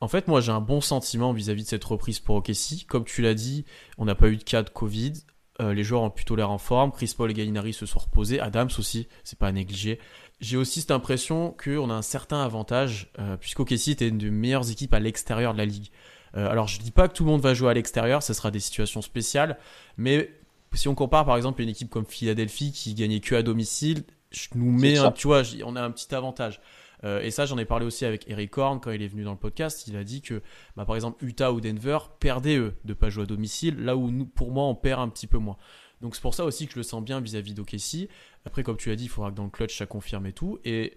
[0.00, 2.86] en fait, moi, j'ai un bon sentiment vis-à-vis de cette reprise pour OKC.
[2.88, 3.64] Comme tu l'as dit,
[3.98, 5.12] on n'a pas eu de cas de Covid.
[5.60, 6.90] Euh, les joueurs ont plutôt l'air en forme.
[6.90, 8.40] Chris Paul et Gallinari se sont reposés.
[8.40, 9.98] Adams aussi, c'est pas à négliger.
[10.40, 14.70] J'ai aussi cette impression qu'on a un certain avantage, euh, puisqu'OKC était une des meilleures
[14.70, 15.90] équipes à l'extérieur de la ligue.
[16.34, 18.50] Euh, alors, je dis pas que tout le monde va jouer à l'extérieur, ce sera
[18.50, 19.58] des situations spéciales,
[19.98, 20.30] mais
[20.72, 24.48] si on compare par exemple une équipe comme Philadelphie qui gagnait que à domicile, je
[24.54, 26.60] nous mets un, tu vois, on a un petit avantage.
[27.04, 29.32] Euh, et ça, j'en ai parlé aussi avec Eric Horn quand il est venu dans
[29.32, 29.86] le podcast.
[29.88, 30.42] Il a dit que,
[30.76, 34.10] bah, par exemple, Utah ou Denver perdaient eux de pas jouer à domicile, là où
[34.26, 35.56] pour moi, on perd un petit peu moins.
[36.00, 38.08] Donc c'est pour ça aussi que je le sens bien vis-à-vis d'OKC.
[38.46, 40.58] Après, comme tu l'as dit, il faudra que dans le clutch ça confirme et tout.
[40.64, 40.96] Et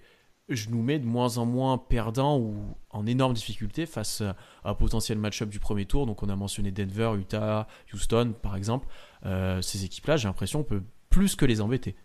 [0.50, 2.56] je nous mets de moins en moins perdants ou
[2.89, 6.06] en énorme difficulté face à un potentiel match-up du premier tour.
[6.06, 8.88] Donc on a mentionné Denver, Utah, Houston par exemple.
[9.26, 11.96] Euh, ces équipes-là, j'ai l'impression on peut plus que les embêter.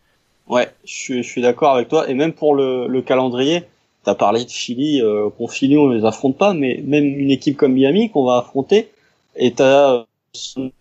[0.48, 2.08] Ouais, je suis, d'accord avec toi.
[2.08, 3.64] Et même pour le calendrier,
[4.04, 7.56] T'as parlé de Philly, euh, qu'on Philly on les affronte pas, mais même une équipe
[7.56, 8.90] comme Miami qu'on va affronter,
[9.37, 10.04] et t'as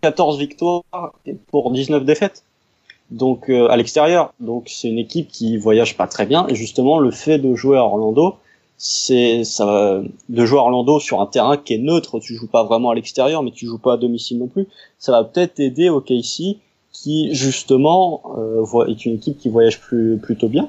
[0.02, 0.82] 14 euh, victoires
[1.50, 2.44] pour 19 défaites.
[3.10, 6.46] Donc euh, à l'extérieur, donc c'est une équipe qui voyage pas très bien.
[6.48, 8.36] Et justement, le fait de jouer à Orlando,
[8.76, 12.20] c'est ça, de jouer à Orlando sur un terrain qui est neutre.
[12.20, 14.66] Tu joues pas vraiment à l'extérieur, mais tu joues pas à domicile non plus.
[14.98, 16.58] Ça va peut-être aider au KC
[16.92, 20.68] qui justement euh, est une équipe qui voyage plus plutôt bien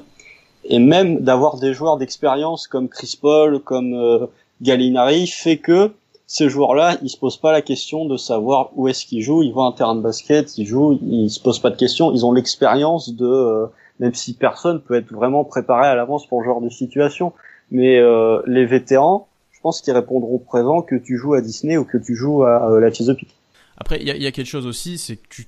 [0.70, 4.26] et même d'avoir des joueurs d'expérience comme Chris Paul, comme euh,
[4.62, 5.90] Gallinari, fait que
[6.28, 9.42] ces joueurs-là, ils se posent pas la question de savoir où est-ce qu'ils jouent.
[9.42, 12.12] Ils vont à un terrain de basket, ils jouent, ils se posent pas de questions.
[12.12, 13.66] Ils ont l'expérience de, euh,
[13.98, 17.32] même si personne peut être vraiment préparé à l'avance pour ce genre de situation,
[17.72, 21.84] mais euh, les vétérans, je pense qu'ils répondront présent que tu joues à Disney ou
[21.84, 23.34] que tu joues à la Chesapeake.
[23.76, 25.42] Après, il y, y a, quelque chose aussi, c'est que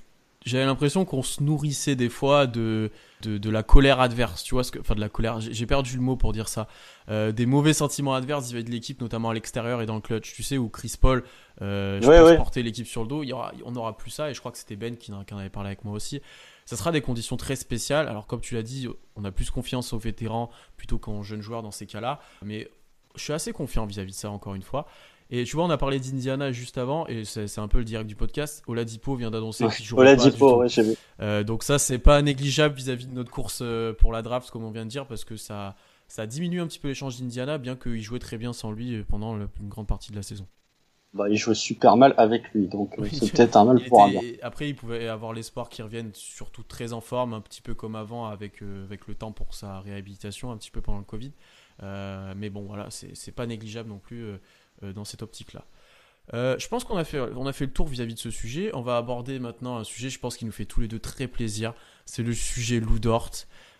[0.45, 2.91] j'avais l'impression qu'on se nourrissait des fois de,
[3.27, 6.01] de, la colère adverse, tu vois, ce que, enfin de la colère, j'ai perdu le
[6.01, 6.67] mot pour dire ça,
[7.09, 10.33] euh, des mauvais sentiments adverses vis-à-vis de l'équipe, notamment à l'extérieur et dans le clutch,
[10.33, 11.23] tu sais, où Chris Paul,
[11.61, 14.29] euh, je pense, porter l'équipe sur le dos, il y aura, on n'aura plus ça,
[14.29, 16.21] et je crois que c'était Ben qui, qui en avait parlé avec moi aussi.
[16.65, 19.93] Ça sera des conditions très spéciales, alors comme tu l'as dit, on a plus confiance
[19.93, 22.69] aux vétérans plutôt qu'aux jeunes joueurs dans ces cas-là, mais
[23.15, 24.87] je suis assez confiant vis-à-vis de ça, encore une fois.
[25.35, 28.07] Et tu vois, on a parlé d'Indiana juste avant, et c'est un peu le direct
[28.07, 28.61] du podcast.
[28.67, 32.75] Oladipo vient d'annoncer qu'il jouera Oladipo, pas du ouais, euh, donc ça, c'est pas négligeable
[32.75, 35.35] vis-à-vis de notre course euh, pour la draft, comme on vient de dire, parce que
[35.35, 35.73] ça,
[36.07, 39.03] ça diminue un petit peu l'échange d'Indiana, bien qu'il jouait très bien sans lui euh,
[39.09, 40.45] pendant une grande partie de la saison.
[41.15, 44.21] Bah, il jouait super mal avec lui, donc c'est peut-être un mal pour un bien.
[44.43, 47.95] Après, il pouvait avoir l'espoir qu'il revienne surtout très en forme, un petit peu comme
[47.95, 51.31] avant, avec, avec le temps pour sa réhabilitation, un petit peu pendant le Covid.
[51.81, 54.37] mais bon, voilà, c'est pas négligeable non plus
[54.91, 55.65] dans cette optique-là.
[56.33, 58.71] Euh, je pense qu'on a fait, on a fait le tour vis-à-vis de ce sujet.
[58.73, 61.27] On va aborder maintenant un sujet, je pense, qui nous fait tous les deux très
[61.27, 61.73] plaisir.
[62.05, 63.31] C'est le sujet Lou Dort.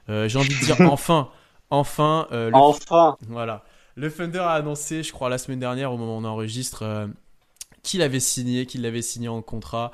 [0.10, 1.30] Euh, j'ai envie de dire enfin,
[1.70, 3.18] enfin, enfin.
[3.28, 3.64] Voilà.
[3.96, 7.08] Le Thunder a annoncé, je crois, la semaine dernière, au moment où on enregistre,
[7.84, 9.92] qu'il avait signé, qu'il l'avait signé en contrat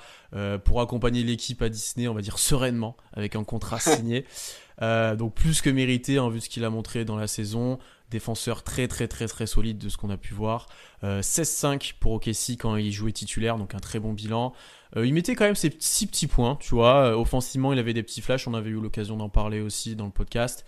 [0.63, 4.25] pour accompagner l'équipe à Disney, on va dire sereinement, avec un contrat signé.
[4.79, 7.77] donc plus que mérité en vue de ce qu'il a montré dans la saison
[8.11, 10.67] défenseur très très très très solide de ce qu'on a pu voir.
[11.03, 14.53] 16-5 euh, pour OKC quand il jouait titulaire, donc un très bon bilan.
[14.97, 17.11] Euh, il mettait quand même ses six petits points, tu vois.
[17.11, 20.05] Euh, offensivement, il avait des petits flashs, on avait eu l'occasion d'en parler aussi dans
[20.05, 20.65] le podcast.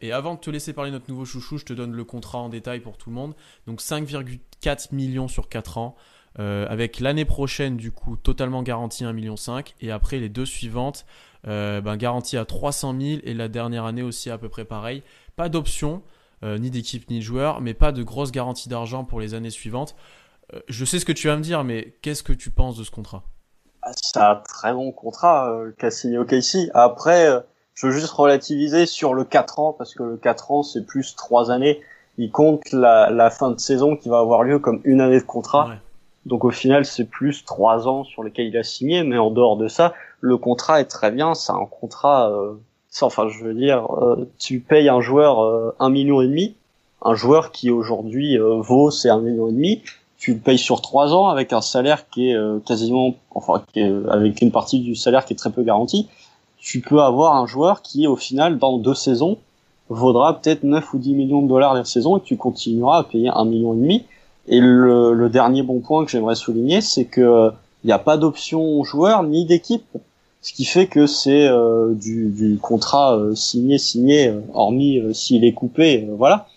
[0.00, 2.48] Et avant de te laisser parler notre nouveau chouchou, je te donne le contrat en
[2.48, 3.34] détail pour tout le monde.
[3.66, 5.96] Donc 5,4 millions sur 4 ans.
[6.36, 9.36] avec l'année prochaine, du coup, totalement garantie 1,5 million.
[9.80, 11.06] Et après, les deux suivantes,
[11.44, 13.20] ben, garantie à 300 000.
[13.22, 15.02] Et la dernière année aussi à peu près pareil.
[15.36, 16.02] Pas d'option.
[16.44, 19.48] Euh, ni d'équipe ni de joueur, mais pas de grosse garantie d'argent pour les années
[19.48, 19.94] suivantes.
[20.52, 22.84] Euh, je sais ce que tu vas me dire, mais qu'est-ce que tu penses de
[22.84, 23.22] ce contrat?
[23.80, 26.70] Ah, C'est un très bon contrat euh, qu'a signé OKC.
[26.74, 27.30] Après,
[27.72, 31.16] je veux juste relativiser sur le 4 ans, parce que le 4 ans, c'est plus
[31.16, 31.80] 3 années.
[32.18, 35.70] Il compte la, fin de saison qui va avoir lieu comme une année de contrat.
[36.26, 39.56] Donc au final, c'est plus 3 ans sur lesquels il a signé, mais en dehors
[39.56, 41.34] de ça, le contrat est très bien.
[41.34, 42.30] C'est un contrat
[43.02, 46.54] enfin, je veux dire, euh, tu payes un joueur euh, un million et demi,
[47.02, 49.82] un joueur qui aujourd'hui euh, vaut c'est un million et demi,
[50.18, 53.62] tu le payes sur trois ans avec un salaire qui est quasiment, enfin,
[54.08, 56.08] avec une partie du salaire qui est très peu garantie.
[56.56, 59.36] Tu peux avoir un joueur qui, au final, dans deux saisons,
[59.90, 63.28] vaudra peut-être 9 ou 10 millions de dollars la saison et tu continueras à payer
[63.28, 64.04] un million et demi.
[64.48, 67.50] Et le, le dernier bon point que j'aimerais souligner, c'est que
[67.82, 69.84] il n'y a pas d'option joueur ni d'équipe
[70.44, 75.42] ce qui fait que c'est euh, du, du, contrat euh, signé signé euh, hormis s'il
[75.44, 76.48] est coupé voilà.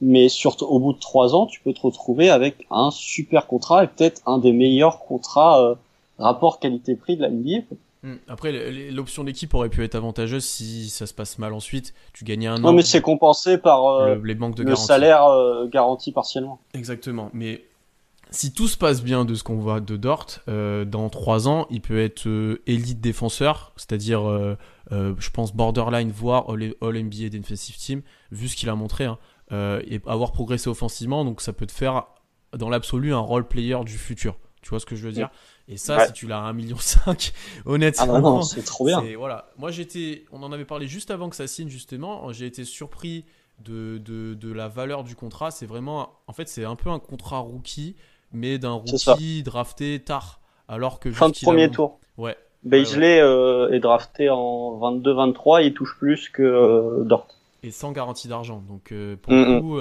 [0.00, 3.84] Mais surtout au bout de trois ans tu peux te retrouver avec un super contrat
[3.84, 5.76] et peut-être un des meilleurs contrats
[6.18, 7.58] rapport qualité-prix de la NBA
[8.02, 8.16] hmm.
[8.26, 11.94] après l'option d'équipe aurait pu être avantageuse si ça se passe mal ensuite.
[12.12, 15.28] Tu gagnais un an non mais c'est compensé par le, les banques de le salaire
[15.70, 16.58] garanti partiellement.
[16.74, 17.30] Exactement.
[17.32, 17.62] Mais
[18.30, 21.66] si tout se passe bien de ce qu'on voit de Dort, euh, dans 3 ans,
[21.70, 24.56] il peut être euh, élite défenseur, c'est-à-dire, euh,
[24.90, 29.18] je pense, borderline, voire All-NBA Defensive Team, vu ce qu'il a montré, hein,
[29.50, 32.06] et avoir progressé offensivement, donc ça peut te faire,
[32.56, 34.36] dans l'absolu, un role player du futur.
[34.60, 35.30] Tu vois ce que je veux dire?
[35.68, 36.76] Et ça, si tu l'as à 1,5 million,
[37.64, 39.02] honnêtement, ah c'est trop bien.
[39.16, 39.50] Voilà.
[39.56, 43.24] Moi, j'étais, on en avait parlé juste avant que ça signe, justement, j'ai été surpris
[43.64, 45.50] de, de, de la valeur du contrat.
[45.50, 47.96] C'est vraiment, en fait, c'est un peu un contrat rookie
[48.32, 50.40] mais d'un rookie drafté tard.
[50.68, 51.98] Alors que fin de premier tour.
[52.16, 52.36] Ouais.
[52.64, 57.28] Beisley euh, est drafté en 22-23, il touche plus que euh, Dort.
[57.62, 58.62] Et sans garantie d'argent.
[58.68, 59.78] Donc euh, pour le coup,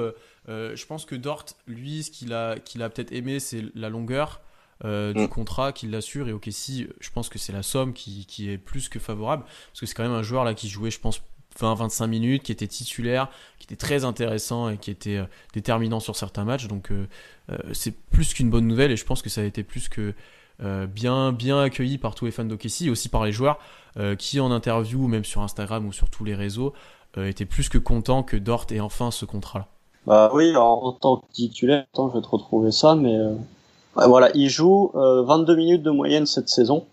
[0.48, 4.42] je pense que Dort, lui, ce qu'il a, qu'il a peut-être aimé, c'est la longueur.
[4.84, 5.28] du mm.
[5.30, 8.60] contrat qu'il l'assure et ok si je pense que c'est la somme qui, qui, est
[8.60, 11.20] plus que favorable parce que c'est quand même un joueur là qui jouait je pense
[11.60, 16.15] 20-25 minutes, qui était titulaire, qui était très intéressant et qui était euh, déterminant sur
[16.15, 16.67] certains matchs.
[16.67, 17.08] Donc euh,
[17.52, 20.13] euh, c'est plus qu'une bonne nouvelle et je pense que ça a été plus que
[20.88, 23.60] bien, bien accueilli par tous les fans d'Okessi et aussi par les joueurs
[24.17, 26.74] qui en interview ou même sur Instagram ou sur tous les réseaux
[27.15, 29.67] étaient plus que contents que Dort ait enfin ce contrat-là.
[30.08, 33.15] Bah oui, en, tant que titulaire, attends, je vais te retrouver ça, mais
[33.93, 36.88] voilà, il joue 22 minutes de moyenne cette saison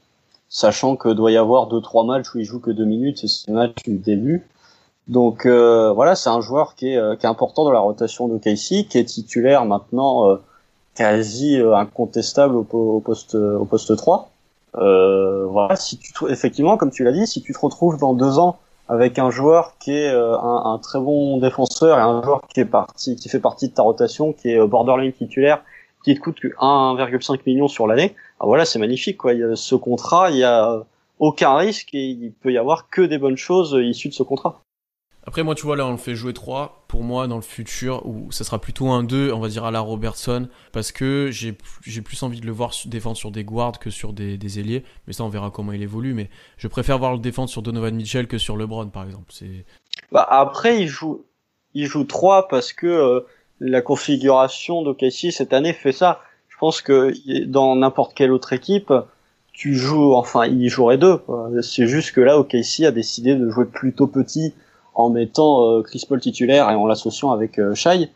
[0.54, 3.28] sachant que doit y avoir deux trois matchs où il joue que deux minutes et
[3.28, 4.46] c'est le match du début.
[5.08, 8.38] Donc euh, voilà, c'est un joueur qui est, euh, qui important dans la rotation de
[8.38, 10.36] Casey, qui est titulaire maintenant euh,
[10.94, 14.30] quasi incontestable au, poste au poste 3.
[14.74, 18.58] voilà, si tu effectivement, comme tu l'as dit, si tu te retrouves dans deux ans
[18.88, 23.68] avec un joueur qui est un, très bon défenseur et un joueur qui fait partie
[23.68, 25.62] de ta rotation, qui est borderline titulaire,
[26.04, 29.32] qui te coûte que 1,5 million sur l'année, ah, voilà, c'est magnifique quoi.
[29.54, 30.84] Ce contrat, il y a
[31.18, 34.60] aucun risque et il peut y avoir que des bonnes choses issues de ce contrat.
[35.26, 36.84] Après, moi, tu vois, là, on le fait jouer 3.
[36.86, 39.70] Pour moi, dans le futur, où ça sera plutôt un 2, on va dire à
[39.70, 41.52] la Robertson, parce que j'ai
[42.02, 44.84] plus envie de le voir défendre sur des guards que sur des, des, ailiers.
[45.06, 46.12] Mais ça, on verra comment il évolue.
[46.12, 49.26] Mais je préfère voir le défendre sur Donovan Mitchell que sur LeBron, par exemple.
[49.30, 49.64] C'est.
[50.12, 51.24] Bah, après, il joue,
[51.72, 53.20] il joue 3 parce que euh,
[53.60, 56.20] la configuration de Casey cette année fait ça
[56.64, 57.12] pense que
[57.44, 58.90] dans n'importe quelle autre équipe,
[59.52, 61.20] tu joues, enfin, il jouerait deux.
[61.60, 64.54] C'est juste que là, OKC a décidé de jouer plutôt petit
[64.94, 68.10] en mettant euh, Chris Paul titulaire et en l'associant avec euh, Shai.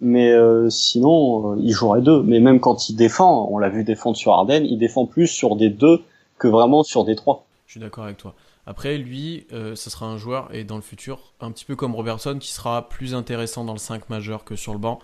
[0.00, 2.22] Mais euh, sinon, il jouerait deux.
[2.22, 5.56] Mais même quand il défend, on l'a vu défendre sur Arden, il défend plus sur
[5.56, 6.02] des deux
[6.38, 7.44] que vraiment sur des trois.
[7.66, 8.34] Je suis d'accord avec toi.
[8.66, 11.94] Après, lui, euh, ce sera un joueur, et dans le futur, un petit peu comme
[11.94, 15.00] Robertson, qui sera plus intéressant dans le 5 majeur que sur le banc.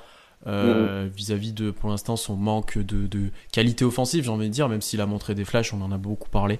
[0.46, 1.08] Euh, mm.
[1.08, 3.08] vis-à-vis de pour l'instant son manque de,
[3.52, 5.96] qualité offensive j'ai envie de dire même s'il a montré des flashs on en a
[5.96, 6.58] beaucoup parlé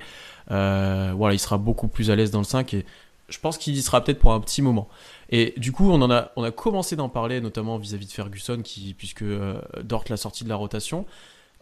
[0.51, 2.87] euh, voilà il sera beaucoup plus à l'aise dans le 5 et
[3.29, 4.89] je pense qu'il y sera peut-être pour un petit moment
[5.31, 8.61] et du coup on en a on a commencé d'en parler notamment vis-à-vis de Ferguson
[8.62, 9.25] qui puisque
[9.83, 11.07] Dort l'a sorti de la rotation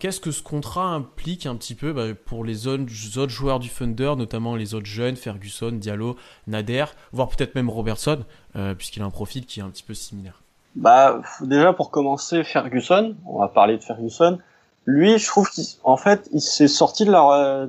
[0.00, 2.88] Qu'est-ce que ce contrat implique un petit peu bah, pour les autres,
[3.29, 6.16] joueurs du Thunder, notamment les autres jeunes, Ferguson, Diallo,
[6.48, 8.24] Nader, voire peut-être même Robertson,
[8.57, 10.42] euh, puisqu'il a un profil qui est un petit peu similaire?
[10.74, 14.38] Bah déjà pour commencer, Ferguson, on va parler de Ferguson.
[14.87, 17.68] Lui, je trouve qu'en fait, il s'est sorti de la,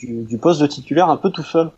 [0.00, 1.70] du, poste de titulaire un peu tout seul.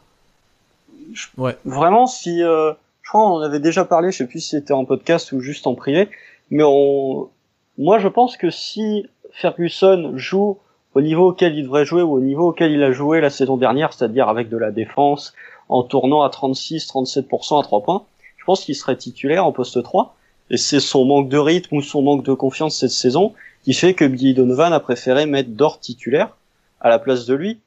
[1.36, 1.56] Ouais.
[1.64, 4.72] Vraiment, si euh, je crois qu'on en avait déjà parlé, je sais plus si c'était
[4.72, 6.08] en podcast ou juste en privé,
[6.50, 7.28] mais on,
[7.76, 10.58] moi je pense que si Ferguson joue
[10.94, 13.56] au niveau auquel il devrait jouer ou au niveau auquel il a joué la saison
[13.56, 15.34] dernière, c'est-à-dire avec de la défense,
[15.68, 18.04] en tournant à 36-37% à 3 points,
[18.36, 20.16] je pense qu'il serait titulaire en poste 3.
[20.50, 23.92] Et c'est son manque de rythme ou son manque de confiance cette saison qui fait
[23.92, 26.36] que Billy Donovan a préféré mettre Dort titulaire
[26.80, 27.60] à la place de lui.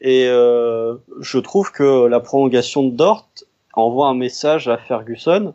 [0.00, 3.28] Et euh, je trouve que la prolongation de Dort
[3.74, 5.54] envoie un message à Ferguson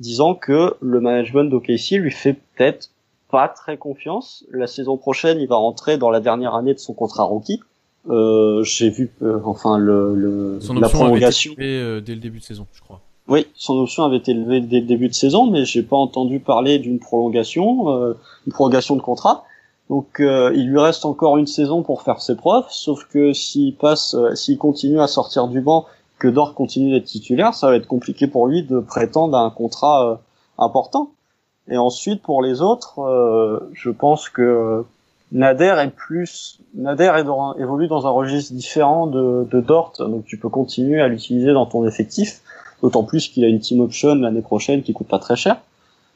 [0.00, 2.90] disant que le management d'OKC lui fait peut-être
[3.30, 4.44] pas très confiance.
[4.50, 7.60] La saison prochaine, il va rentrer dans la dernière année de son contrat rookie.
[8.10, 12.20] Euh, j'ai vu, euh, enfin le, le son la prolongation avait été euh, dès le
[12.20, 13.00] début de saison, je crois.
[13.28, 16.40] Oui, son option avait été élevée dès le début de saison, mais j'ai pas entendu
[16.40, 18.14] parler d'une prolongation, euh,
[18.46, 19.44] une prolongation de contrat.
[19.92, 24.16] Donc il lui reste encore une saison pour faire ses preuves, sauf que s'il passe,
[24.34, 25.84] s'il continue à sortir du banc,
[26.18, 29.50] que Dort continue d'être titulaire, ça va être compliqué pour lui de prétendre à un
[29.50, 30.18] contrat
[30.56, 31.10] important.
[31.68, 34.84] Et ensuite, pour les autres, euh, je pense que
[35.30, 37.12] Nader est plus Nader
[37.58, 41.66] évolue dans un registre différent de, de Dort, donc tu peux continuer à l'utiliser dans
[41.66, 42.40] ton effectif,
[42.82, 45.56] d'autant plus qu'il a une team option l'année prochaine qui coûte pas très cher.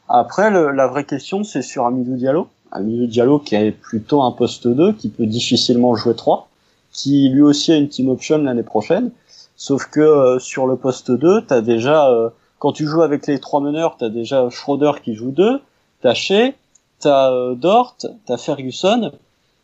[0.08, 2.48] Après, le, la vraie question, c'est sur Amidou Diallo.
[2.72, 6.48] Amidou Diallo qui est plutôt un poste 2, qui peut difficilement jouer 3,
[6.92, 9.10] qui lui aussi a une team option l'année prochaine.
[9.56, 13.26] Sauf que euh, sur le poste 2, tu as déjà euh, quand tu joues avec
[13.26, 15.60] les trois meneurs, t'as déjà Schroeder qui joue deux,
[16.02, 16.52] t'as Shea,
[17.00, 19.12] t'as euh, Dort, t'as Ferguson,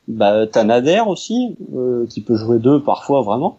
[0.09, 1.57] bah t'as Nader aussi
[2.11, 3.59] qui peut jouer deux parfois vraiment,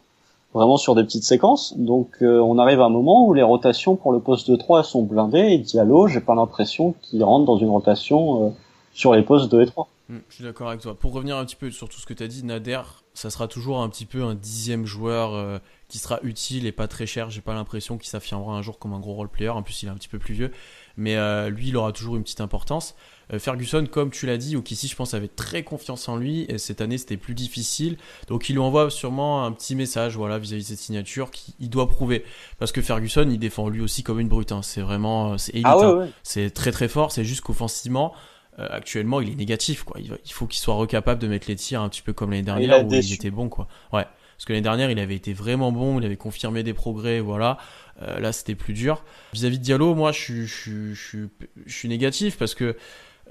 [0.54, 1.76] vraiment sur des petites séquences.
[1.78, 5.04] Donc on arrive à un moment où les rotations pour le poste de 3 sont
[5.04, 8.54] blindées et Diallo, j'ai pas l'impression qu'il rentre dans une rotation
[8.94, 9.90] sur les postes 2 et 3.
[10.10, 10.96] Hmm, je suis d'accord avec toi.
[10.96, 12.82] Pour revenir un petit peu sur tout ce que tu as dit, Nader,
[13.14, 15.62] ça sera toujours un petit peu un dixième joueur
[15.94, 17.30] qui sera utile et pas très cher.
[17.30, 19.50] J'ai pas l'impression qu'il s'affirmera un jour comme un gros role player.
[19.50, 20.52] En plus, il est un petit peu plus vieux,
[20.98, 22.96] mais euh, lui, il aura toujours une petite importance.
[23.32, 26.48] Euh, Ferguson, comme tu l'as dit, ou qui je pense, avait très confiance en lui.
[26.50, 27.98] Et cette année, c'était plus difficile.
[28.28, 31.88] Donc, il lui envoie sûrement un petit message, voilà, vis-à-vis de cette signature, qu'il doit
[31.88, 32.26] prouver.
[32.58, 34.52] Parce que Ferguson, il défend lui aussi comme une brute.
[34.52, 34.64] Hein.
[34.64, 35.68] C'est vraiment, c'est élite.
[35.70, 36.08] Ah hein.
[36.24, 37.12] C'est très très fort.
[37.12, 38.16] C'est juste qu'offensivement.
[38.60, 40.00] Euh, actuellement, il est négatif, quoi.
[40.00, 42.86] Il, faut qu'il soit recapable de mettre les tirs un petit peu comme l'année dernière
[42.86, 43.68] où il était bon, quoi.
[43.92, 44.06] Ouais.
[44.38, 47.58] Parce que l'année dernière, il avait été vraiment bon, il avait confirmé des progrès, voilà.
[48.02, 49.04] Euh, là, c'était plus dur.
[49.34, 51.28] Vis-à-vis de Diallo, moi, je, je, je,
[51.66, 52.76] je, suis négatif parce que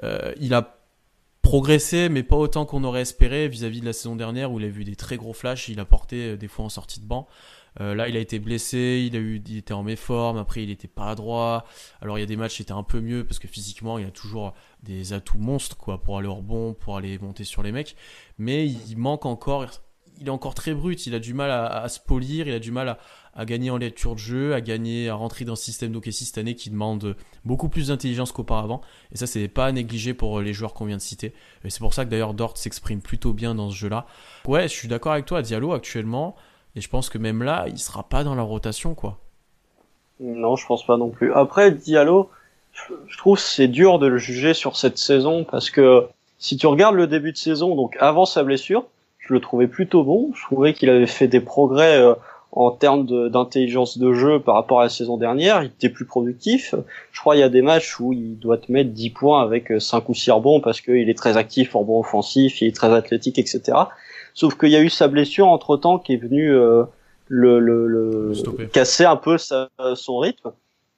[0.03, 0.79] euh, il a
[1.43, 4.69] progressé, mais pas autant qu'on aurait espéré vis-à-vis de la saison dernière où il a
[4.69, 5.69] vu des très gros flashs.
[5.69, 7.29] Il a porté euh, des fois en sortie de banc.
[7.79, 10.37] Là, il a été blessé, il a eu, était en méforme.
[10.37, 11.65] Après, il était pas droit.
[12.01, 14.07] Alors, il y a des matchs qui étaient un peu mieux parce que physiquement, il
[14.07, 17.73] a toujours des atouts monstres quoi pour aller au rebond, pour aller monter sur les
[17.73, 17.97] mecs.
[18.39, 19.67] Mais il manque encore
[20.23, 22.71] il est encore très brut, il a du mal à, se polir, il a du
[22.71, 22.97] mal
[23.35, 26.39] à, gagner en lecture de jeu, à gagner, à rentrer dans ce système d'OKC cette
[26.39, 28.83] année qui demande beaucoup plus d'intelligence qu'auparavant.
[29.11, 31.35] Et ça, c'est pas à négliger pour les joueurs qu'on vient de citer.
[31.65, 34.07] Et c'est pour ça que d'ailleurs Dort s'exprime plutôt bien dans ce jeu-là.
[34.47, 36.37] Ouais, je suis d'accord avec toi, Diallo actuellement,
[36.77, 39.19] et je pense que même là, il sera pas dans la rotation, quoi.
[40.21, 41.33] Non, je pense pas non plus.
[41.33, 42.31] Après, Diallo,
[43.07, 46.07] je trouve c'est dur de le juger sur cette saison parce que
[46.39, 48.85] si tu regardes le début de saison, donc avant sa blessure,
[49.19, 50.31] je le trouvais plutôt bon.
[50.35, 52.15] Je trouvais qu'il avait fait des progrès euh,
[52.51, 55.63] en termes d'intelligence de, jeu par rapport à la saison dernière.
[55.63, 56.75] Il était plus productif.
[57.13, 59.73] Je crois qu'il y a des matchs où il doit te mettre 10 points avec
[59.79, 62.77] 5 euh, ou 6 rebonds parce qu'il est très actif en bon offensif, il est
[62.77, 63.79] très athlétique, etc.
[64.35, 66.85] Sauf qu'il y a eu sa blessure entre temps qui est venue euh,
[67.29, 70.53] le, le, le casser un peu sa, son rythme.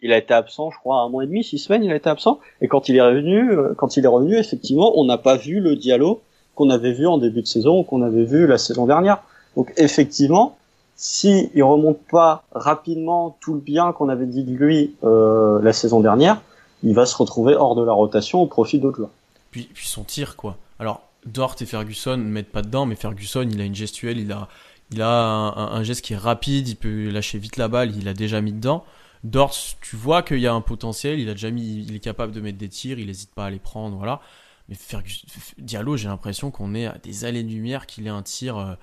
[0.05, 2.11] il a été absent, je crois, un mois et demi, six semaines, il a été
[2.11, 2.39] absent.
[2.61, 5.61] Et quand il est revenu, euh, quand il est revenu, effectivement, on n'a pas vu
[5.61, 6.20] le Diallo
[6.55, 9.22] qu'on avait vu en début de saison, qu'on avait vu la saison dernière.
[9.57, 10.57] Donc effectivement,
[10.95, 15.72] si il remonte pas rapidement tout le bien qu'on avait dit de lui euh, la
[15.72, 16.41] saison dernière,
[16.82, 19.11] il va se retrouver hors de la rotation au profit d'autres joueurs.
[19.51, 20.57] Puis, puis son tir, quoi.
[20.78, 24.31] Alors, Dort et Ferguson ne mettent pas dedans, mais Ferguson, il a une gestuelle, il
[24.33, 24.49] a,
[24.91, 28.14] il a un, geste qui est rapide, il peut lâcher vite la balle, il a
[28.14, 28.85] déjà mis dedans.
[29.22, 32.33] Dort, tu vois qu'il y a un potentiel, il a déjà mis, il est capable
[32.33, 34.20] de mettre des tirs, il n'hésite pas à les prendre, voilà.
[34.68, 35.27] Mais Ferguson,
[35.59, 38.75] Diallo, j'ai l'impression qu'on est à des années-lumière qu'il ait un tir euh,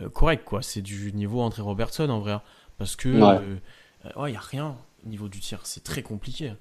[0.00, 0.62] euh, correct, quoi.
[0.62, 2.38] C'est du niveau André Robertson en vrai,
[2.78, 3.40] parce que ouais,
[4.04, 6.54] il euh, y a rien au niveau du tir, c'est très compliqué.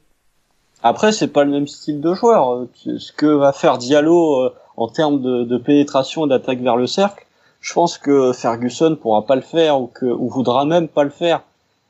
[0.84, 2.68] Après, c'est pas le même style de joueur.
[2.74, 7.26] Ce que va faire Diallo en termes de, pénétration et d'attaque vers le cercle,
[7.60, 11.10] je pense que Ferguson pourra pas le faire ou que ou voudra même pas le
[11.10, 11.44] faire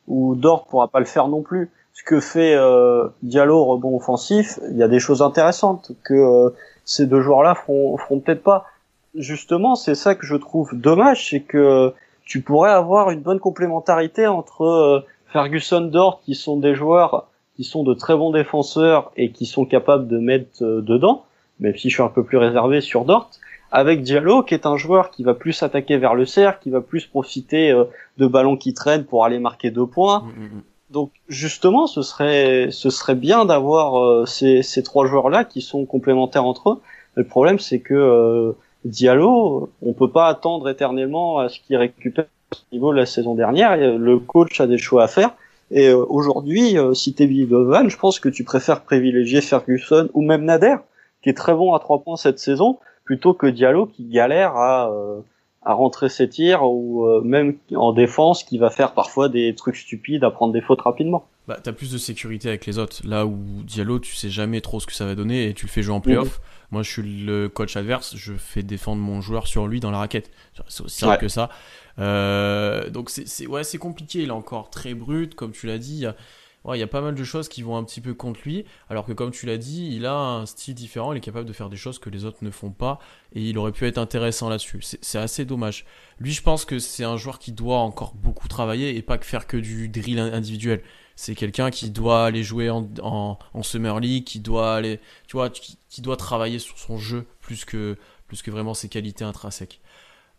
[0.07, 1.69] ou Dort pourra pas le faire non plus.
[1.93, 6.49] Ce que fait euh, Diallo rebond offensif, il y a des choses intéressantes que euh,
[6.83, 8.65] ces deux joueurs-là feront, feront peut-être pas.
[9.13, 11.93] Justement, c'est ça que je trouve dommage, c'est que
[12.25, 17.63] tu pourrais avoir une bonne complémentarité entre euh, Ferguson, Dort, qui sont des joueurs qui
[17.63, 21.25] sont de très bons défenseurs et qui sont capables de mettre dedans,
[21.60, 23.30] même si je suis un peu plus réservé sur Dort,
[23.72, 26.82] avec Diallo qui est un joueur qui va plus attaquer vers le cercle, qui va
[26.82, 27.86] plus profiter euh,
[28.18, 30.22] de ballons qui traînent pour aller marquer deux points.
[30.22, 30.64] Mm, mm, mm.
[30.91, 35.86] Donc justement, ce serait ce serait bien d'avoir euh, ces, ces trois joueurs-là qui sont
[35.86, 36.82] complémentaires entre eux.
[37.14, 38.53] Le problème, c'est que euh,
[38.86, 43.36] Diallo, on peut pas attendre éternellement à ce qu'il récupère ce niveau de la saison
[43.36, 43.78] dernière.
[43.78, 45.36] Le coach a des choix à faire.
[45.70, 50.45] Et aujourd'hui, si t'es Billy Donovan, je pense que tu préfères privilégier Ferguson ou même
[50.45, 50.78] Nader,
[51.22, 54.89] qui est très bon à trois points cette saison, plutôt que Diallo qui galère à,
[54.91, 55.22] euh,
[55.63, 59.76] à rentrer ses tirs ou euh, même en défense qui va faire parfois des trucs
[59.76, 61.28] stupides à prendre des fautes rapidement.
[61.47, 63.01] Bah, t'as plus de sécurité avec les autres.
[63.05, 65.72] Là où Diallo, tu sais jamais trop ce que ça va donner et tu le
[65.72, 66.39] fais jouer en playoff.
[66.72, 69.97] Moi, je suis le coach adverse, je fais défendre mon joueur sur lui dans la
[69.97, 70.30] raquette.
[70.67, 71.49] C'est aussi simple que ça.
[71.97, 74.20] Euh, donc c'est ouais, c'est compliqué.
[74.20, 76.15] Il est encore très brut, comme tu l'as dit il y a
[76.64, 79.45] pas mal de choses qui vont un petit peu contre lui, alors que comme tu
[79.45, 82.10] l'as dit, il a un style différent, il est capable de faire des choses que
[82.10, 82.99] les autres ne font pas,
[83.34, 84.80] et il aurait pu être intéressant là-dessus.
[84.82, 85.86] C'est assez dommage.
[86.20, 89.26] Lui, je pense que c'est un joueur qui doit encore beaucoup travailler et pas que
[89.26, 90.82] faire que du drill individuel.
[91.16, 95.49] C'est quelqu'un qui doit aller jouer en, en, Summer League, qui doit aller, tu vois,
[95.49, 97.97] qui, doit travailler sur son jeu plus que,
[98.28, 99.82] plus que vraiment ses qualités intrinsèques.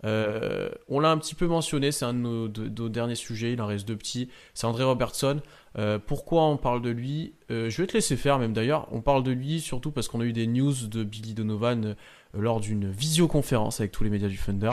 [0.05, 3.61] Euh, on l'a un petit peu mentionné, c'est un de nos, de, derniers sujets, il
[3.61, 4.31] en reste deux petits.
[4.55, 5.41] C'est André Robertson.
[5.79, 7.35] Euh, pourquoi on parle de lui?
[7.51, 8.89] Euh, Je vais te laisser faire même d'ailleurs.
[8.93, 11.97] On parle de lui surtout parce qu'on a eu des news de Billy Donovan
[12.35, 14.73] lors d'une visioconférence avec tous les médias du Thunder.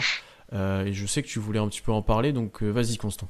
[0.54, 3.28] et je sais que tu voulais un petit peu en parler, donc vas-y Constant.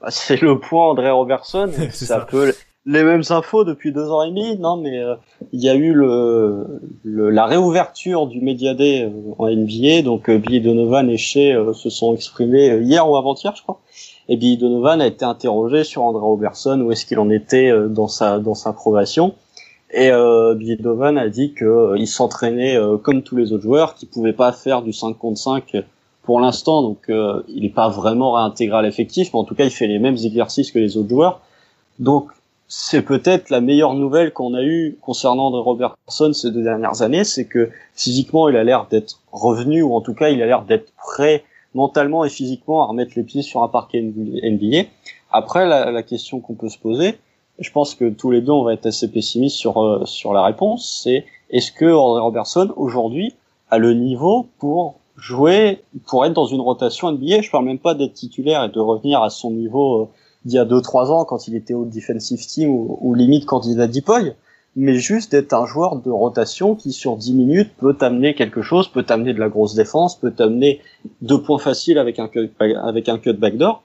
[0.00, 1.72] Bah, c'est le point André Robertson.
[1.90, 2.54] ça, peut
[2.86, 4.56] les mêmes infos depuis deux ans et demi.
[4.58, 5.14] Non, mais euh,
[5.52, 10.02] il y a eu le, la réouverture du Media Day euh, en NBA.
[10.02, 13.80] Donc euh, Billy Donovan et Shea se sont exprimés hier ou avant-hier, je crois.
[14.28, 18.08] Et Billy Donovan a été interrogé sur André Robertson, où est-ce qu'il en était dans
[18.08, 19.34] sa dans sa progression.
[19.92, 20.12] Et
[20.54, 24.82] Billy Donovan a dit qu'il s'entraînait comme tous les autres joueurs, qu'il pouvait pas faire
[24.82, 25.78] du 5 contre 5
[26.22, 26.82] pour l'instant.
[26.82, 29.98] Donc il n'est pas vraiment réintégré à l'effectif, mais en tout cas il fait les
[29.98, 31.40] mêmes exercices que les autres joueurs.
[31.98, 32.30] Donc
[32.72, 37.24] c'est peut-être la meilleure nouvelle qu'on a eue concernant André Robertson ces deux dernières années,
[37.24, 40.62] c'est que physiquement il a l'air d'être revenu, ou en tout cas il a l'air
[40.62, 41.42] d'être prêt
[41.74, 44.88] mentalement et physiquement à remettre les pieds sur un parquet NBA.
[45.32, 47.18] Après, la, question qu'on peut se poser,
[47.58, 50.44] je pense que tous les deux on va être assez pessimistes sur euh, sur la
[50.44, 53.34] réponse, c'est est-ce que André Robertson aujourd'hui
[53.72, 57.94] a le niveau pour jouer, pour être dans une rotation NBA Je parle même pas
[57.94, 60.08] d'être titulaire et de revenir à son niveau euh,
[60.44, 63.86] d'il y a 2-3 ans quand il était au defensive team ou, ou limite candidat
[63.86, 64.34] Dipoy,
[64.76, 68.88] mais juste d'être un joueur de rotation qui sur 10 minutes peut t'amener quelque chose,
[68.88, 70.80] peut t'amener de la grosse défense, peut t'amener
[71.22, 73.82] deux points faciles avec un cut, avec un backdoor.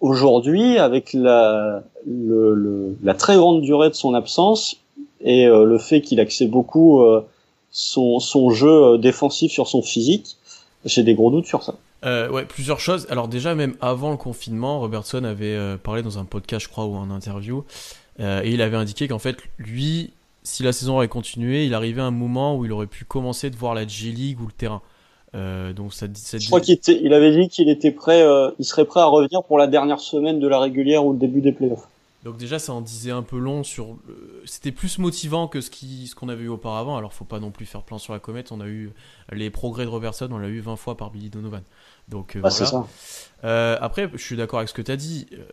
[0.00, 4.76] Aujourd'hui, avec la, le, la très grande durée de son absence
[5.20, 7.24] et euh, le fait qu'il axait beaucoup euh,
[7.70, 10.36] son, son jeu euh, défensif sur son physique,
[10.84, 11.74] j'ai des gros doutes sur ça.
[12.04, 13.06] Euh, ouais, plusieurs choses.
[13.10, 16.84] Alors déjà, même avant le confinement, Robertson avait euh, parlé dans un podcast, je crois,
[16.84, 17.64] ou en interview,
[18.20, 20.12] euh, et il avait indiqué qu'en fait, lui,
[20.42, 23.50] si la saison avait continué, il arrivait à un moment où il aurait pu commencer
[23.50, 24.82] de voir la G-League ou le terrain.
[25.74, 28.24] donc ça, ça, je crois qu'il il avait dit qu'il était prêt,
[28.58, 31.40] il serait prêt à revenir pour la dernière semaine de la régulière ou le début
[31.40, 31.88] des playoffs.
[32.24, 33.96] Donc déjà, ça en disait un peu long sur.
[34.44, 36.96] C'était plus motivant que ce qui, ce qu'on avait eu auparavant.
[36.96, 38.50] Alors, faut pas non plus faire plan sur la comète.
[38.50, 38.90] On a eu
[39.32, 41.62] les progrès de Robertson, on l'a eu 20 fois par Billy Donovan.
[42.08, 42.86] Donc euh, voilà.
[43.44, 45.26] Euh, après, je suis d'accord avec ce que tu as dit.
[45.32, 45.44] Euh,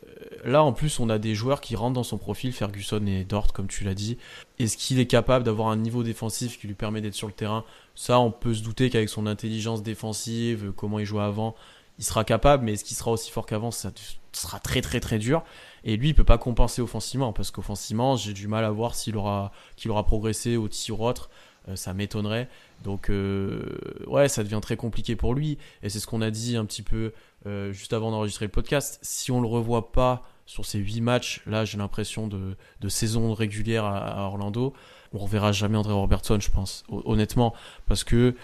[0.46, 3.54] là, en plus, on a des joueurs qui rentrent dans son profil, Ferguson et Dort,
[3.54, 4.18] comme tu l'as dit.
[4.58, 7.64] Est-ce qu'il est capable d'avoir un niveau défensif qui lui permet d'être sur le terrain?
[7.94, 11.56] Ça, on peut se douter qu'avec son intelligence défensive, comment il jouait avant,
[12.00, 12.64] il sera capable.
[12.64, 13.72] Mais est-ce qu'il sera aussi fort qu'avant?
[13.72, 13.92] Ça
[14.38, 15.44] sera très très très dur.
[15.84, 19.18] Et lui, il peut pas compenser offensivement parce qu'offensivement, j'ai du mal à voir s'il
[19.18, 21.30] aura, qu'il aura progressé au tir autre.
[21.76, 22.50] ça m'étonnerait.
[22.84, 23.78] Donc euh,
[24.08, 25.58] ouais, ça devient très compliqué pour lui.
[25.84, 27.14] Et c'est ce qu'on a dit un petit peu
[27.46, 29.00] euh, juste avant d'enregistrer le podcast.
[29.02, 33.34] Si on le revoit pas sur ces 8 matchs, là j'ai l'impression de, de, saison
[33.34, 34.74] régulière à, Orlando,
[35.14, 37.56] on reverra jamais André Robertson, je pense, honnêtement,
[37.88, 38.36] parce que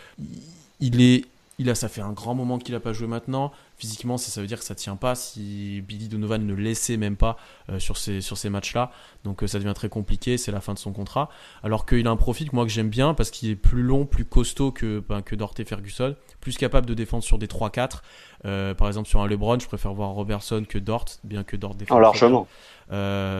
[0.79, 1.25] il est
[1.61, 3.51] il a, ça fait un grand moment qu'il n'a pas joué maintenant.
[3.77, 7.37] Physiquement, ça, veut dire que ça tient pas si Billy Donovan ne laissait même pas
[7.69, 8.91] euh, sur ces, sur ces matchs-là.
[9.23, 11.29] Donc euh, ça devient très compliqué, c'est la fin de son contrat.
[11.63, 14.07] Alors qu'il a un profil que moi que j'aime bien parce qu'il est plus long,
[14.07, 18.01] plus costaud que, ben, que Dort et Ferguson, plus capable de défendre sur des 3-4.
[18.45, 21.75] Euh, par exemple, sur un LeBron, je préfère voir Robertson que Dort, bien que Dort
[21.75, 21.99] défende.
[21.99, 22.47] Ah, largement.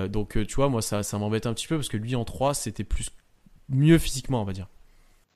[0.10, 2.54] donc tu vois, moi ça, ça m'embête un petit peu parce que lui en 3,
[2.54, 3.10] c'était plus
[3.68, 4.68] mieux physiquement, on va dire.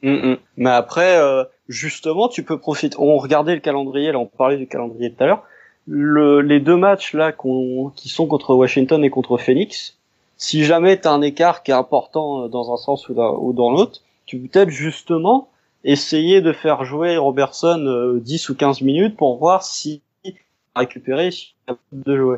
[0.01, 0.37] Mm, mm.
[0.57, 2.95] Mais après, euh, justement, tu peux profiter.
[2.99, 5.43] On regardait le calendrier, là, on parlait du calendrier tout à l'heure.
[5.87, 9.97] Le, les deux matchs là qui sont contre Washington et contre Phoenix,
[10.37, 13.71] si jamais tu as un écart qui est important euh, dans un sens ou dans,
[13.71, 15.49] l'autre, tu peux peut-être justement
[15.83, 20.01] essayer de faire jouer Robertson 10 euh, ou 15 minutes pour voir si
[20.75, 21.53] récupérer si
[21.91, 22.37] de jouer.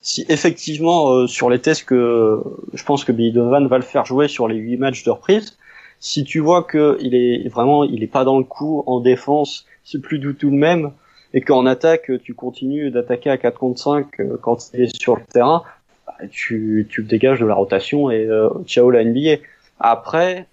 [0.00, 2.40] Si effectivement sur les tests que
[2.72, 5.56] je pense que Billy Donovan va le faire jouer sur les 8 matchs de reprise,
[6.04, 9.64] si tu vois que il est vraiment, il est pas dans le coup en défense,
[9.84, 10.90] c'est plus du tout le même,
[11.32, 15.16] et qu'en attaque, tu continues d'attaquer à 4 contre 5 euh, quand il est sur
[15.16, 15.62] le terrain,
[16.06, 19.36] bah, tu, tu dégages de la rotation et euh, ciao la NBA.
[19.80, 20.46] Après,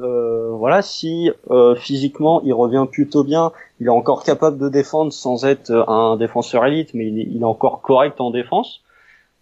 [0.00, 5.12] euh, voilà, si euh, physiquement il revient plutôt bien, il est encore capable de défendre
[5.12, 8.80] sans être un défenseur élite, mais il est, il est encore correct en défense.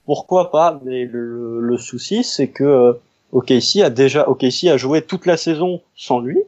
[0.04, 2.98] Pourquoi pas Mais le, le souci, c'est que
[3.36, 6.38] OKC a déjà OKC a joué toute la saison sans lui.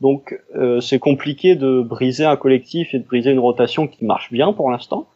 [0.00, 4.30] Donc euh, c'est compliqué de briser un collectif et de briser une rotation qui marche
[4.30, 5.08] bien pour l'instant.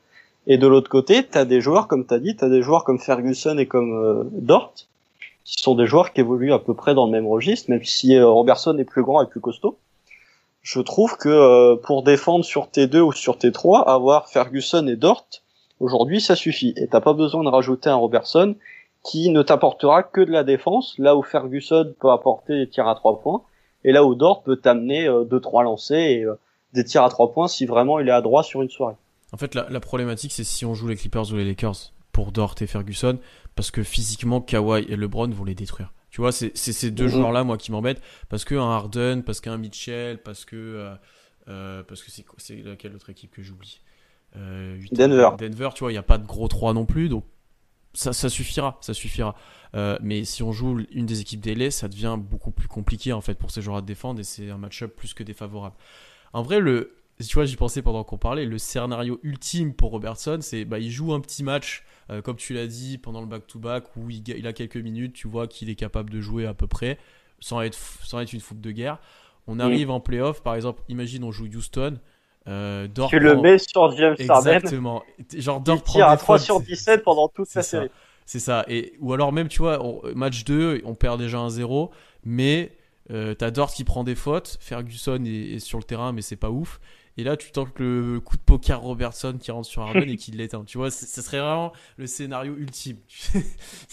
[0.48, 2.60] Et de l'autre côté, tu as des joueurs comme tu as dit, tu as des
[2.60, 4.74] joueurs comme Ferguson et comme euh, Dort
[5.44, 8.16] qui sont des joueurs qui évoluent à peu près dans le même registre même si
[8.16, 9.78] euh, Robertson est plus grand et plus costaud.
[10.62, 15.28] Je trouve que pour défendre sur T2 ou sur T3, avoir Ferguson et Dort
[15.78, 18.56] aujourd'hui ça suffit et t'as pas besoin de rajouter un Robertson
[19.06, 22.94] qui ne t'apportera que de la défense, là où Ferguson peut apporter des tirs à
[22.96, 23.42] trois points,
[23.84, 26.34] et là où Dort peut t'amener euh, deux trois lancers et euh,
[26.72, 28.96] des tirs à trois points si vraiment il est à droit sur une soirée.
[29.32, 32.54] En fait, la, problématique, c'est si on joue les Clippers ou les Lakers pour Dort
[32.60, 33.18] et Ferguson,
[33.54, 35.92] parce que physiquement, Kawhi et LeBron vont les détruire.
[36.10, 37.10] Tu vois, c'est ces deux mhm.
[37.10, 40.96] joueurs-là, moi, qui m'embêtent, parce qu'un Harden, parce qu'un Mitchell, parce que
[41.48, 43.80] euh, parce que c'est laquelle autre équipe que j'oublie?
[44.34, 45.30] Denver.
[45.38, 47.24] Denver, tu vois, il n'y a pas de gros 3 non plus, donc
[47.96, 49.34] ça, suffira, ça suffira.
[49.74, 53.20] Euh, mais si on joue une des équipes des ça devient beaucoup plus compliqué en
[53.20, 55.74] fait pour ces joueurs à défendre et c'est un match-up plus que défavorable.
[56.32, 56.94] En vrai, le,
[57.24, 60.90] tu vois, j'y pensais pendant qu'on parlait, le scénario ultime pour Robertson, c'est bah, il
[60.90, 64.52] joue un petit match, euh, comme tu l'as dit, pendant le back-to-back, où il, a
[64.52, 66.98] quelques minutes, tu vois qu'il est capable de jouer à peu près,
[67.40, 68.98] sans être, sans être une foupe de guerre.
[69.46, 71.98] On arrive en playoff, par exemple, imagine on joue Houston,
[72.48, 74.52] euh, tu le mets sur James Harden.
[74.54, 75.02] Exactement.
[75.36, 77.90] Genre Dort il tire à 3 sur 17 pendant toute sa série.
[78.24, 78.64] C'est ça.
[78.68, 79.80] Et, ou alors même, tu vois,
[80.14, 81.90] match 2, on perd déjà un 0,
[82.24, 82.72] mais
[83.10, 86.50] euh, t'as Dort qui prend des fautes, Ferguson est, sur le terrain, mais c'est pas
[86.50, 86.80] ouf.
[87.18, 90.30] Et là, tu tentes le coup de poker Robertson qui rentre sur Harden et qui
[90.32, 90.64] l'éteint.
[90.64, 92.98] Tu vois, ce serait vraiment le scénario ultime.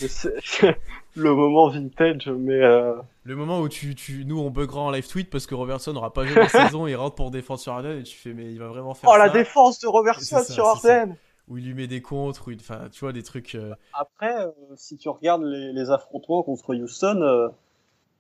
[1.16, 2.62] le moment vintage, mais.
[2.62, 2.96] Euh...
[3.24, 6.12] Le moment où tu, tu, nous on buggera en live tweet parce que Robertson n'aura
[6.12, 8.60] pas joué la saison, il rentre pour défendre sur Harden et tu fais, mais il
[8.60, 9.10] va vraiment faire.
[9.14, 11.16] Oh, la défense de Robertson sur Harden!
[11.50, 13.56] Où il lui met des contres, où enfin, tu vois, des trucs.
[13.56, 17.50] Euh, Après, euh, si tu regardes les, les, affrontements contre Houston, euh,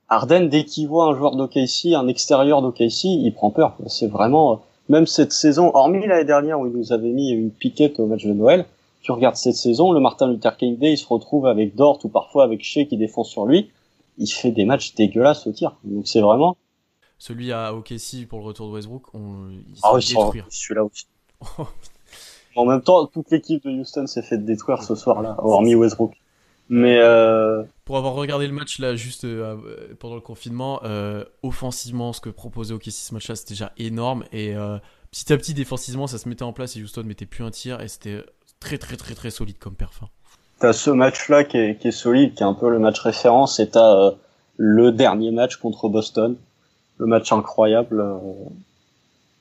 [0.09, 3.77] Harden, dès qu'il voit un joueur d'OKC, un extérieur d'OKC, il prend peur.
[3.87, 7.99] C'est vraiment même cette saison, hormis l'année dernière où il nous avait mis une piquette
[7.99, 8.65] au match de Noël,
[9.01, 12.07] tu regardes cette saison, le Martin Luther King Day, il se retrouve avec Dort ou
[12.07, 13.69] parfois avec Shea qui défend sur lui.
[14.17, 15.75] Il fait des matchs dégueulasses au tir.
[15.83, 16.55] Donc c'est vraiment.
[17.17, 20.45] Celui à OKC pour le retour de Westbrook, on, il ah oui, détruire.
[20.49, 21.05] Celui-là aussi.
[22.55, 26.13] en même temps, toute l'équipe de Houston s'est fait détruire ce soir-là, hormis Westbrook.
[26.69, 27.63] Mais euh...
[27.85, 29.57] pour avoir regardé le match là juste euh,
[29.99, 34.55] pendant le confinement, euh, offensivement, ce que proposait OKC ce match-là, c'était déjà énorme et
[34.55, 34.77] euh,
[35.11, 37.81] petit à petit défensivement, ça se mettait en place et Houston mettait plus un tir
[37.81, 38.23] et c'était
[38.59, 40.01] très très très très solide comme perf.
[40.03, 40.07] Hein.
[40.59, 43.59] t'as ce match-là qui est, qui est solide, qui est un peu le match référence,
[43.59, 44.11] et t'as euh,
[44.57, 46.37] le dernier match contre Boston,
[46.97, 48.17] le match incroyable euh,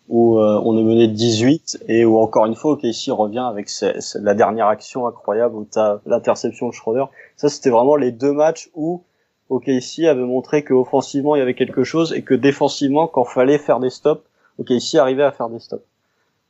[0.09, 3.69] où euh, on est mené de 18 et où encore une fois OKC revient avec
[4.15, 7.05] la dernière action incroyable où t'as l'interception de Schroeder.
[7.37, 9.03] Ça c'était vraiment les deux matchs où
[9.49, 13.81] OKC avait montré qu'offensivement il y avait quelque chose et que défensivement quand fallait faire
[13.81, 14.23] des stops,
[14.59, 15.85] OKC arrivait à faire des stops.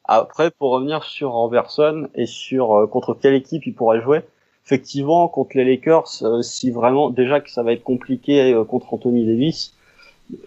[0.05, 4.23] Après pour revenir sur Anderson et sur contre quelle équipe il pourrait jouer,
[4.65, 8.95] effectivement, contre les Lakers, euh, si vraiment déjà que ça va être compliqué euh, contre
[8.95, 9.75] Anthony Davis,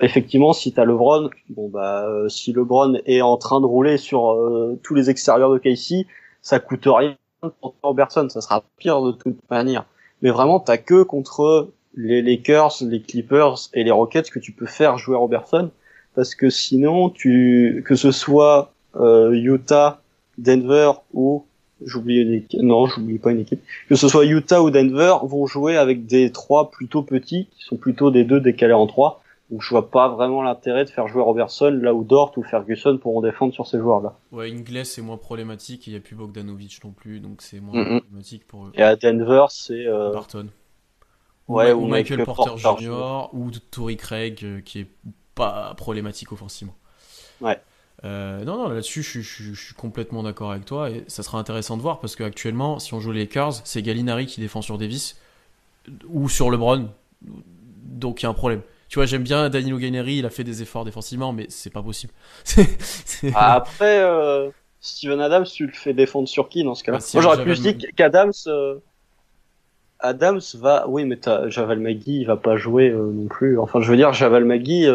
[0.01, 4.37] effectivement, si t'as LeBron, bon bah euh, si LeBron est en train de rouler sur
[4.83, 6.05] tous les extérieurs de Casey,
[6.41, 7.15] ça coûte rien
[7.61, 9.85] pour Robertson, ça sera pire de toute manière.
[10.21, 14.65] Mais vraiment, t'as que contre les Lakers, les Clippers et les Rockets que tu peux
[14.65, 15.69] faire jouer Robertson,
[16.15, 20.01] parce que sinon, tu que ce soit Utah,
[20.37, 21.45] Denver ou
[21.83, 25.45] j'oublie une équipe, non, j'oublie pas une équipe, que ce soit Utah ou Denver, vont
[25.45, 29.21] jouer avec des trois plutôt petits, qui sont plutôt des deux décalés en trois.
[29.51, 32.97] Donc je vois pas vraiment l'intérêt de faire jouer Robertson là où Dort ou Ferguson
[32.97, 34.17] pourront défendre sur ces joueurs-là.
[34.31, 37.83] Ouais, Ingles c'est moins problématique, il n'y a plus Bogdanovic non plus, donc c'est moins
[37.99, 38.71] problématique pour eux.
[38.73, 39.85] Et à Denver c'est...
[39.85, 40.11] Euh...
[40.11, 40.47] Barton.
[41.47, 43.29] Ouais, ou, Michael, Porter, Jr.
[43.33, 44.87] ou Tory Craig euh, qui est
[45.35, 46.75] pas problématique offensivement.
[47.39, 47.59] Ouais.
[48.03, 49.21] Euh, non, non, là-dessus, je,
[49.53, 50.89] suis complètement d'accord avec toi.
[50.89, 54.25] Et ça sera intéressant de voir parce qu'actuellement, si on joue les Lakers, c'est Gallinari
[54.25, 55.19] qui défend sur Davis
[56.07, 56.89] ou sur LeBron.
[57.21, 58.61] Donc il y a un problème.
[58.89, 61.81] Tu vois, j'aime bien Danilo Gallinari, il a fait des efforts défensivement, mais c'est pas
[61.81, 62.13] possible.
[63.33, 64.49] Ah, après, euh,
[64.81, 67.61] Steven Adams, tu le fais défendre sur qui dans ce cas-là bah, Moi, j'aurais plus
[67.61, 68.31] dit qu'Adams.
[68.47, 68.75] Euh,
[69.99, 70.85] Adams va.
[70.87, 73.57] Oui, mais Javal Magui, il va pas jouer non plus.
[73.57, 74.87] Enfin, je veux dire, Javal Magui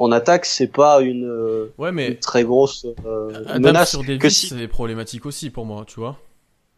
[0.00, 3.90] en attaque, c'est pas une, euh, ouais, mais très grosse euh, menace.
[3.90, 4.48] Sur que si...
[4.48, 6.18] c'est problématique aussi pour moi, tu vois.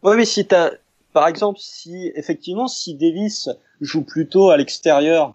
[0.03, 0.71] Ouais, mais si t'as,
[1.13, 3.49] par exemple, si effectivement, si Davis
[3.79, 5.33] joue plutôt à l'extérieur,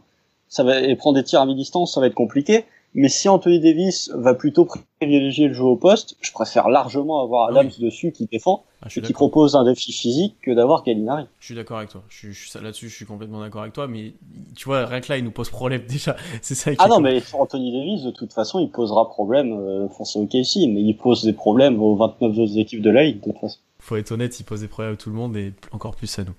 [0.49, 2.65] ça va et prend des tirs à mi-distance, ça va être compliqué.
[2.95, 4.67] Mais si Anthony Davis va plutôt
[4.99, 9.03] privilégier le jeu au poste, je préfère largement avoir Adams dessus qui défend ah, et
[9.03, 11.27] qui propose un défi physique que d'avoir Gallinari.
[11.39, 12.03] Je suis d'accord avec toi.
[12.09, 13.89] Je, je, Là-dessus, je suis complètement d'accord avec toi.
[13.89, 14.15] Mais
[14.57, 16.17] tu vois, rien que là, il nous pose problème déjà.
[16.41, 16.71] C'est ça.
[16.79, 20.81] ah non, mais Anthony Davis, de toute façon, il posera problème face au KC, mais
[20.81, 23.59] il pose des problèmes aux 29 autres équipes de la ligue de toute façon.
[23.81, 26.25] Faut être honnête, il pose des problèmes à tout le monde et encore plus à
[26.25, 26.35] nous.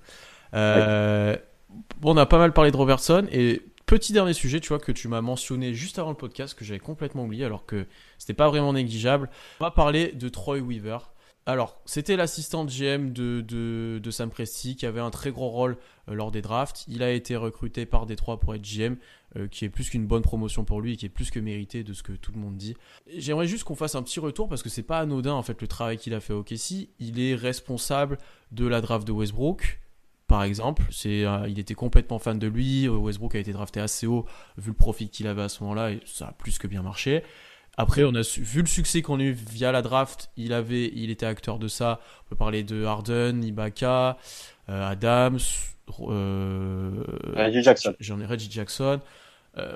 [0.54, 1.36] Euh,
[2.00, 4.92] bon, on a pas mal parlé de Robertson et Petit dernier sujet, tu vois, que
[4.92, 7.86] tu m'as mentionné juste avant le podcast, que j'avais complètement oublié, alors que
[8.18, 9.28] c'était pas vraiment négligeable.
[9.58, 10.98] On va parler de Troy Weaver.
[11.44, 15.76] Alors, c'était l'assistant GM de, de, Sam Presti qui avait un très gros rôle
[16.08, 16.84] euh, lors des drafts.
[16.86, 18.94] Il a été recruté par Détroit pour être GM,
[19.34, 21.82] euh, qui est plus qu'une bonne promotion pour lui et qui est plus que mérité
[21.82, 22.76] de ce que tout le monde dit.
[23.16, 25.66] J'aimerais juste qu'on fasse un petit retour parce que c'est pas anodin en fait le
[25.66, 26.90] travail qu'il a fait au Kessie.
[27.00, 28.18] Il est responsable
[28.52, 29.80] de la draft de Westbrook
[30.30, 30.84] par exemple.
[30.92, 32.88] C'est, euh, il était complètement fan de lui.
[32.88, 34.26] Westbrook a été drafté assez haut
[34.56, 37.24] vu le profit qu'il avait à ce moment-là et ça a plus que bien marché.
[37.76, 40.30] Après, on a vu le succès qu'on a eu via la draft.
[40.36, 41.98] Il avait, il était acteur de ça.
[42.24, 44.18] On peut parler de Harden, Ibaka,
[44.68, 45.40] euh, Adams,
[45.98, 47.04] euh,
[47.34, 47.94] Reggie Jackson.
[47.98, 49.00] J'en ai Reggie Jackson.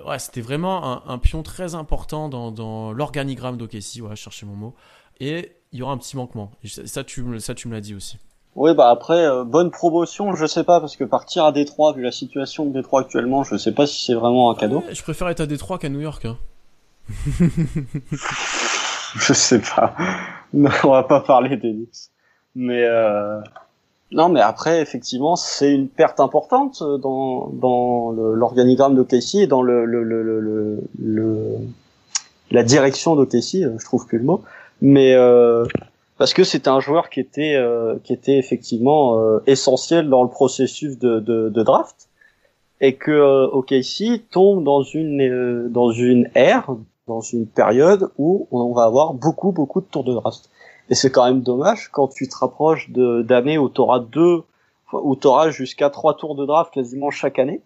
[0.07, 4.03] ouais, c'était vraiment un, pion très important dans, l'organigramme d'OKC.
[4.03, 4.75] Ouais, chercher mon mot.
[5.19, 6.53] Et il y aura un petit manquement.
[6.63, 8.19] ça, tu, ça, tu me l'as dit aussi.
[8.57, 12.03] Oui, bah après, euh, bonne promotion, je sais pas, parce que partir à Détroit, vu
[12.03, 14.83] la situation de Détroit actuellement, je sais pas si c'est vraiment un cadeau.
[14.93, 16.25] je préfère être à Détroit qu'à New York.
[16.25, 16.37] Hein.
[19.17, 19.95] je sais pas.
[20.53, 21.77] Non, on va pas parler des
[22.55, 23.41] Mais euh...
[24.13, 29.63] non, mais après, effectivement, c'est une perte importante dans, dans l'organigramme de Casey et dans
[29.63, 31.59] le, le, le, le, le
[32.53, 34.43] la direction de Casey, je trouve plus le mot.
[34.81, 35.65] Mais euh,
[36.19, 40.29] parce que c'était un joueur qui était euh, qui était effectivement euh, essentiel dans le
[40.29, 42.09] processus de, de, de draft.
[42.81, 46.71] Et que euh, OKC tombe dans une euh, dans une ère
[47.07, 50.51] dans une période où on va avoir beaucoup beaucoup de tours de draft.
[50.91, 54.43] Et c'est quand même dommage quand tu te rapproches d'années où tu auras deux
[54.93, 57.61] où tu auras jusqu'à trois tours de draft quasiment chaque année.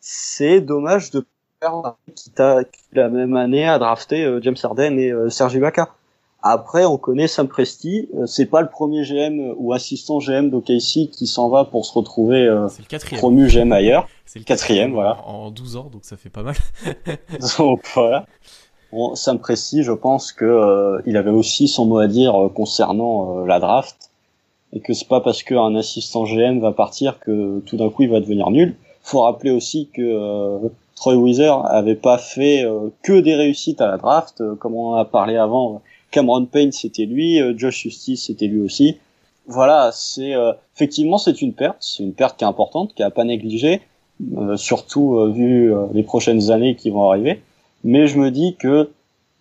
[0.00, 1.26] C'est dommage de
[1.58, 2.60] perdre qui t'a
[2.92, 5.88] la même année à drafter James Harden et Serge Ibaka
[6.42, 8.08] après, on connaît Sam Presti.
[8.14, 11.92] Euh, c'est pas le premier GM ou assistant GM d'OKC qui s'en va pour se
[11.92, 12.68] retrouver euh,
[13.16, 14.06] promu GM ailleurs.
[14.24, 15.18] C'est le quatrième, voilà.
[15.26, 16.54] En 12 ans, donc ça fait pas mal.
[17.58, 18.26] donc voilà.
[18.92, 23.44] Bon, Sam Presti, je pense que euh, il avait aussi son mot à dire concernant
[23.44, 24.10] la draft
[24.72, 28.10] et que c'est pas parce qu'un assistant GM va partir que tout d'un coup il
[28.10, 28.76] va devenir nul.
[29.02, 32.66] Faut rappeler aussi que Troy Weiser avait pas fait
[33.02, 37.06] que des réussites à la draft, comme on en a parlé avant Cameron Payne, c'était
[37.06, 37.40] lui.
[37.40, 38.98] Euh, Josh Justice, c'était lui aussi.
[39.46, 40.34] voilà, c'est
[40.74, 43.80] effectivement c'est une perte, c'est une perte qui est importante, qui a pas négligé,
[44.56, 47.42] surtout vu les prochaines années qui vont arriver.
[47.82, 48.90] Mais je me dis que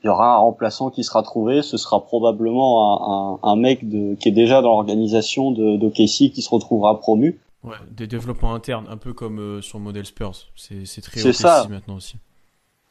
[0.03, 1.61] il y aura un remplaçant qui sera trouvé.
[1.61, 6.07] Ce sera probablement un, un, mec de, qui est déjà dans l'organisation de, de qui
[6.07, 7.39] se retrouvera promu.
[7.63, 10.36] Ouais, des développements internes, un peu comme euh, sur le modèle Spurs.
[10.55, 11.68] C'est très OKC ça.
[11.70, 12.15] maintenant aussi.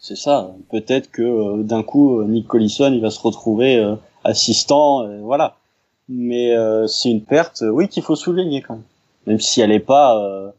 [0.07, 0.55] C'est ça.
[0.71, 5.57] Peut-être que euh, d'un coup, euh, Nick Collison, il va se retrouver assistant, voilà.
[6.09, 6.55] Mais
[6.87, 8.85] c'est une perte, oui, qu'il faut souligner quand même.
[9.27, 10.53] Même si elle n'est pas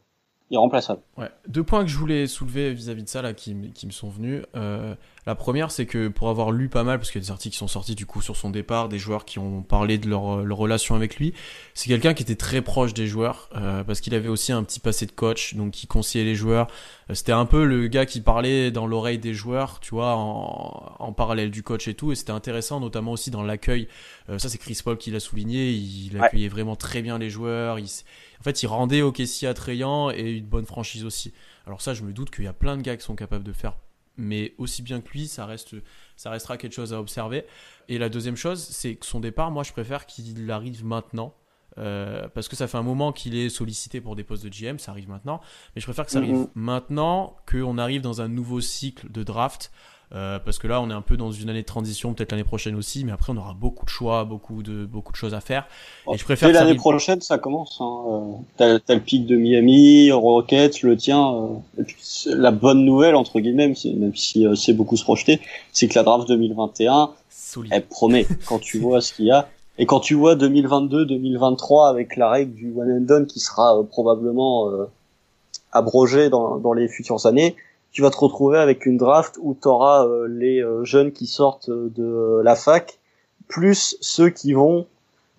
[0.50, 1.00] irremplaçable.
[1.16, 1.30] Ouais.
[1.46, 4.42] Deux points que je voulais soulever vis-à-vis de ça là, qui, qui me sont venus.
[4.56, 4.94] Euh,
[5.28, 7.52] la première, c'est que pour avoir lu pas mal, parce qu'il y a des articles
[7.52, 10.42] qui sont sortis du coup sur son départ, des joueurs qui ont parlé de leur,
[10.42, 11.34] leur relation avec lui,
[11.74, 14.80] c'est quelqu'un qui était très proche des joueurs, euh, parce qu'il avait aussi un petit
[14.80, 16.66] passé de coach, donc qui conseillait les joueurs.
[17.10, 20.96] Euh, c'était un peu le gars qui parlait dans l'oreille des joueurs, tu vois, en,
[20.98, 23.86] en, parallèle du coach et tout, et c'était intéressant, notamment aussi dans l'accueil.
[24.30, 27.78] Euh, ça, c'est Chris Paul qui l'a souligné, il, accueillait vraiment très bien les joueurs.
[27.78, 27.84] Il,
[28.40, 31.34] en fait, il rendait OKC attrayant et une bonne franchise aussi.
[31.66, 33.52] Alors ça, je me doute qu'il y a plein de gars qui sont capables de
[33.52, 33.74] faire
[34.18, 35.76] mais aussi bien que lui, ça, reste,
[36.16, 37.44] ça restera quelque chose à observer.
[37.88, 41.34] Et la deuxième chose, c'est que son départ, moi je préfère qu'il arrive maintenant.
[41.76, 44.78] Euh, parce que ça fait un moment qu'il est sollicité pour des postes de GM,
[44.78, 45.40] ça arrive maintenant.
[45.74, 46.50] Mais je préfère que ça arrive mm-hmm.
[46.54, 49.70] maintenant qu'on arrive dans un nouveau cycle de draft
[50.14, 52.44] euh, parce que là, on est un peu dans une année de transition, peut-être l'année
[52.44, 55.40] prochaine aussi, mais après, on aura beaucoup de choix, beaucoup de, beaucoup de choses à
[55.40, 55.66] faire.
[56.10, 56.50] et je préfère.
[56.50, 57.78] l'année prochaine, ça commence.
[57.80, 58.04] Hein.
[58.60, 61.34] Euh, t'as, le pic de Miami, Rockets, le tien.
[61.78, 61.84] Euh,
[62.26, 65.40] la bonne nouvelle entre guillemets, même si c'est beaucoup se projeter,
[65.72, 67.10] c'est que la draft 2021,
[67.70, 68.26] elle promet.
[68.46, 69.48] quand tu vois ce qu'il y a.
[69.80, 74.68] Et quand tu vois 2022-2023 avec la règle du one and done qui sera probablement
[75.70, 77.54] abrogée dans, dans les futures années,
[77.92, 81.26] tu vas te retrouver avec une draft où tu auras euh, les euh, jeunes qui
[81.26, 82.98] sortent de la fac,
[83.48, 84.86] plus ceux qui vont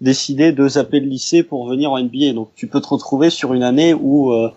[0.01, 2.33] décider de zapper le lycée pour venir en NBA.
[2.33, 4.49] Donc tu peux te retrouver sur une année où euh,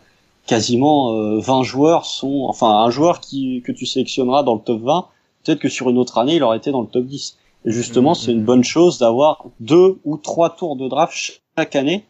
[0.46, 2.46] quasiment 20 joueurs sont...
[2.48, 5.06] Enfin, un joueur qui, que tu sélectionneras dans le top 20,
[5.44, 7.36] peut-être que sur une autre année, il aurait été dans le top 10.
[7.64, 11.14] Et justement, c'est une bonne chose d'avoir deux ou trois tours de draft
[11.56, 12.04] chaque année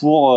[0.00, 0.30] pour...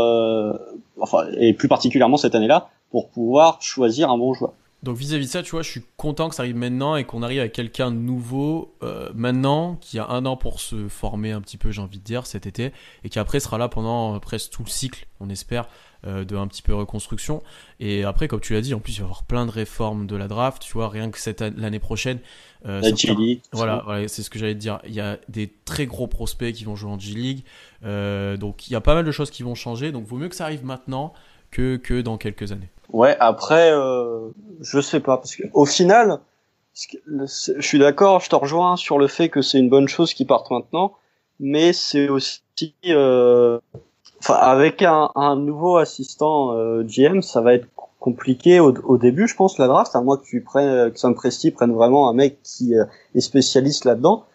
[0.99, 4.53] enfin, et plus particulièrement cette année-là, pour pouvoir choisir un bon joueur.
[4.83, 7.21] Donc vis-à-vis de ça, tu vois, je suis content que ça arrive maintenant et qu'on
[7.21, 11.41] arrive à quelqu'un de nouveau euh, maintenant, qui a un an pour se former un
[11.41, 12.71] petit peu, j'ai envie de dire, cet été,
[13.03, 15.67] et qui après sera là pendant euh, presque tout le cycle, on espère,
[16.07, 17.43] euh, de un petit peu reconstruction.
[17.79, 20.07] Et après, comme tu l'as dit, en plus il va y avoir plein de réformes
[20.07, 22.17] de la draft, tu vois, rien que cette l'année prochaine.
[22.65, 23.41] Euh, la G-League.
[23.51, 24.79] Voilà, voilà c'est ce que j'allais te dire.
[24.87, 27.43] Il y a des très gros prospects qui vont jouer en G-League,
[27.83, 29.91] donc il y a pas mal de choses qui vont changer.
[29.91, 31.13] Donc vaut mieux que ça arrive maintenant
[31.51, 32.69] que que dans quelques années.
[32.91, 34.29] Ouais, après, euh,
[34.61, 36.19] je sais pas, parce que au final,
[36.73, 37.25] je
[37.59, 40.51] suis d'accord, je te rejoins sur le fait que c'est une bonne chose qu'ils partent
[40.51, 40.93] maintenant,
[41.39, 42.41] mais c'est aussi,
[42.87, 43.59] euh,
[44.19, 47.67] enfin, avec un, un, nouveau assistant euh, GM, ça va être
[47.99, 51.15] compliqué au, au, début, je pense, la draft, à moins que tu prennes, que Sam
[51.15, 52.85] Presti prenne vraiment un mec qui euh,
[53.15, 54.25] est spécialiste là-dedans,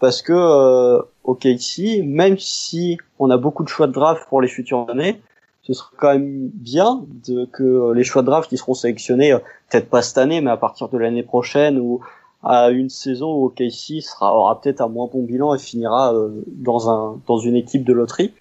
[0.00, 4.40] parce que euh, ok ici, même si on a beaucoup de choix de draft pour
[4.40, 5.20] les futures années,
[5.66, 9.38] ce serait quand même bien de, que les choix de draft qui seront sélectionnés, euh,
[9.68, 12.00] peut-être pas cette année, mais à partir de l'année prochaine ou
[12.44, 16.88] à une saison où OKC aura peut-être un moins bon bilan et finira euh, dans
[16.88, 18.32] un dans une équipe de loterie.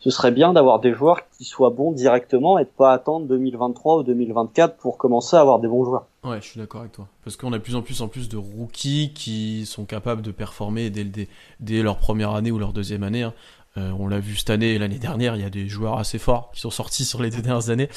[0.00, 3.98] Ce serait bien d'avoir des joueurs qui soient bons directement et de pas attendre 2023
[3.98, 6.06] ou 2024 pour commencer à avoir des bons joueurs.
[6.24, 7.06] Ouais, je suis d'accord avec toi.
[7.22, 10.32] Parce qu'on a de plus en plus en plus de rookies qui sont capables de
[10.32, 11.28] performer dès, dès,
[11.60, 13.22] dès leur première année ou leur deuxième année.
[13.22, 13.32] Hein.
[13.78, 16.18] Euh, on l'a vu cette année et l'année dernière, il y a des joueurs assez
[16.18, 17.88] forts qui sont sortis sur les deux dernières années.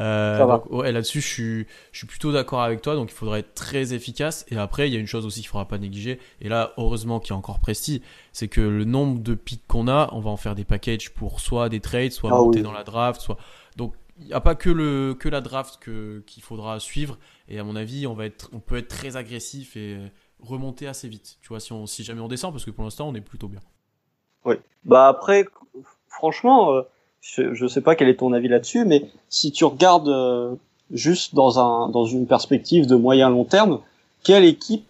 [0.00, 2.94] Euh, donc, ouais, là-dessus, je suis, je suis plutôt d'accord avec toi.
[2.94, 4.46] Donc, il faudrait être très efficace.
[4.48, 6.18] Et après, il y a une chose aussi qu'il faudra pas négliger.
[6.40, 8.02] Et là, heureusement qu'il y a encore Presti,
[8.32, 11.40] c'est que le nombre de pics qu'on a, on va en faire des packages pour
[11.40, 13.36] soit des trades, soit ah monter dans la draft, soit.
[13.76, 17.18] Donc, il n'y a pas que le que la draft qu'il faudra suivre.
[17.48, 19.98] Et à mon avis, on va être, on peut être très agressif et
[20.40, 21.38] remonter assez vite.
[21.42, 23.48] Tu vois, si on, si jamais on descend, parce que pour l'instant, on est plutôt
[23.48, 23.60] bien.
[24.48, 24.56] Oui.
[24.84, 25.46] Bah après,
[26.08, 26.82] franchement, euh,
[27.20, 30.54] je, je sais pas quel est ton avis là-dessus, mais si tu regardes euh,
[30.90, 33.80] juste dans un dans une perspective de moyen long terme,
[34.24, 34.86] quelle équipe,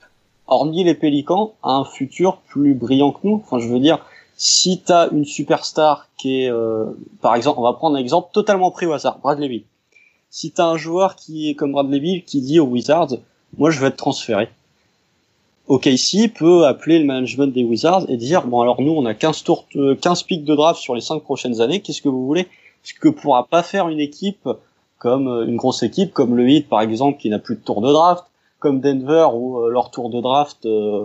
[0.46, 3.42] hormis les Pélicans, a un futur plus brillant que nous?
[3.44, 3.98] Enfin, je veux dire,
[4.36, 6.86] si tu as une superstar qui est, euh,
[7.20, 9.64] par exemple, on va prendre un exemple totalement pris au hasard, Bradley Bill.
[10.30, 13.16] Si tu as un joueur qui est comme Bradley Bill qui dit aux Wizards,
[13.56, 14.48] moi je vais être transféré
[15.68, 19.44] OKC peut appeler le management des Wizards et dire bon alors nous on a 15
[19.44, 19.66] tours
[20.00, 22.48] 15 pics de draft sur les 5 prochaines années, qu'est-ce que vous voulez?
[22.82, 24.48] Ce que pourra pas faire une équipe
[24.98, 27.82] comme euh, une grosse équipe comme le Heat par exemple qui n'a plus de tour
[27.82, 28.24] de draft,
[28.60, 31.04] comme Denver où euh, leur tour de draft euh,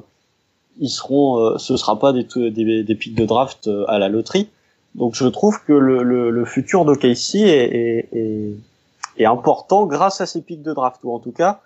[0.80, 4.50] ils seront ce sera pas des, des, des pics de draft à la loterie.
[4.96, 8.56] Donc je trouve que le, le, le futur d'OKC est, est,
[9.18, 11.62] est, important grâce à ces pics de draft, ou en tout cas,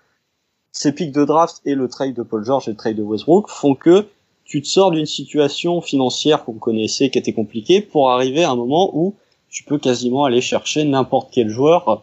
[0.72, 3.48] ces pics de draft et le trade de Paul George et le trade de Westbrook
[3.48, 4.06] font que
[4.44, 8.56] tu te sors d'une situation financière qu'on connaissait qui était compliquée pour arriver à un
[8.56, 9.14] moment où
[9.50, 12.02] tu peux quasiment aller chercher n'importe quel joueur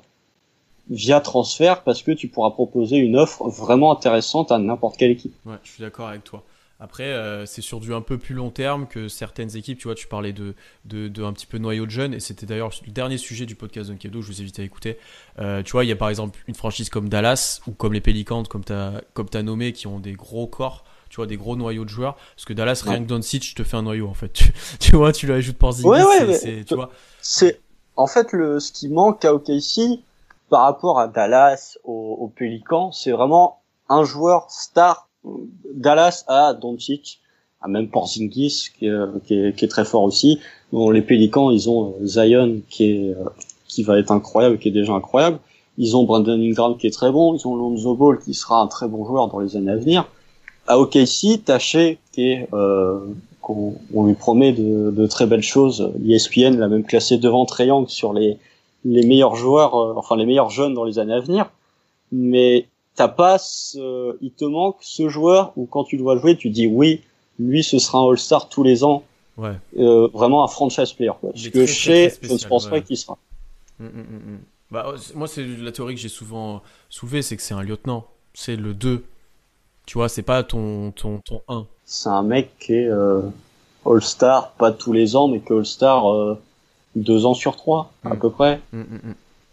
[0.89, 5.34] via transfert parce que tu pourras proposer une offre vraiment intéressante à n'importe quelle équipe.
[5.45, 6.43] Ouais, je suis d'accord avec toi.
[6.86, 9.79] Après, euh, c'est sur du un peu plus long terme que certaines équipes.
[9.79, 10.53] Tu vois, tu parlais de,
[10.86, 13.89] de, un petit peu noyau de jeunes, et c'était d'ailleurs le dernier sujet du podcast
[13.89, 14.99] Dunkebdo, je vous invite à écouter.
[15.39, 18.01] Euh, tu vois, il y a par exemple une franchise comme Dallas, ou comme les
[18.01, 21.38] Pelicans, comme tu as, comme as nommé, qui ont des gros corps, tu vois, des
[21.38, 22.17] gros noyaux de joueurs.
[22.36, 24.43] Parce que Dallas, rien que Doncic te fait un noyau, en fait.
[24.79, 25.89] Tu, vois, tu l'ajoutes pour Ziggy,
[26.36, 26.91] c'est, tu vois.
[27.19, 27.61] C'est,
[27.95, 30.03] en fait, le, ce qui manque à OKC,
[30.51, 33.59] par rapport à Dallas, aux, aux Pelicans, c'est vraiment
[33.89, 35.05] un joueur star
[35.73, 37.19] Dallas a Doncic,
[37.61, 38.88] a même Porzingis qui,
[39.26, 40.39] qui, est, qui, est, très fort aussi.
[40.71, 43.26] Bon, les Pélicans, ils ont euh, Zion qui est euh,
[43.67, 45.39] qui va être incroyable, qui est déjà incroyable.
[45.78, 47.36] Ils ont Brandon Ingram qui est très bon.
[47.36, 50.07] Ils ont Lonzo Ball qui sera un très bon joueur dans les années à venir.
[50.67, 52.99] À OKC, Taché qui est euh,
[53.47, 55.91] on lui promet de, de, très belles choses.
[56.07, 58.39] ESPN l'a même classé devant Triangle sur les
[58.86, 61.51] les meilleurs joueurs, euh, enfin les meilleurs jeunes dans les années à venir.
[62.11, 66.49] Mais t'as pas ce, il te manque ce joueur où quand tu dois jouer, tu
[66.49, 67.01] dis oui,
[67.39, 69.03] lui ce sera un All-Star tous les ans.
[69.37, 69.55] Ouais.
[69.77, 71.11] Euh, vraiment un franchise player.
[71.19, 71.31] Quoi.
[71.31, 73.17] Parce que chez, je ne pense pas qu'il sera.
[73.81, 74.39] Hum, hum, hum,
[74.71, 78.05] bah, moi, c'est la théorie que j'ai souvent soulevée, c'est que c'est un lieutenant.
[78.33, 79.03] C'est le 2.
[79.85, 81.65] Tu vois, c'est pas ton, ton, ton 1.
[81.85, 83.21] C'est un mec qui est euh,
[83.85, 86.41] All-Star, pas tous les ans, mais que All-Star euh,
[86.95, 88.61] deux ans sur trois, à peu près.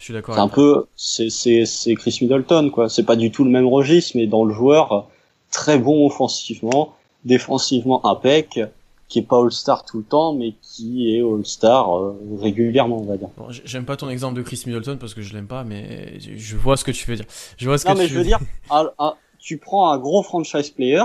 [0.02, 0.34] Je suis d'accord.
[0.34, 2.88] C'est un peu, c'est c'est c'est Chris Middleton quoi.
[2.88, 5.06] C'est pas du tout le même registre, mais dans le joueur
[5.52, 8.58] très bon offensivement, défensivement impec,
[9.06, 13.16] qui est pas All-Star tout le temps, mais qui est All-Star euh, régulièrement, on va
[13.16, 13.28] dire.
[13.64, 16.76] J'aime pas ton exemple de Chris Middleton parce que je l'aime pas, mais je vois
[16.76, 17.26] ce que tu veux dire.
[17.56, 18.40] Je vois ce non, que mais je veux dire,
[19.38, 21.04] tu prends un gros franchise player,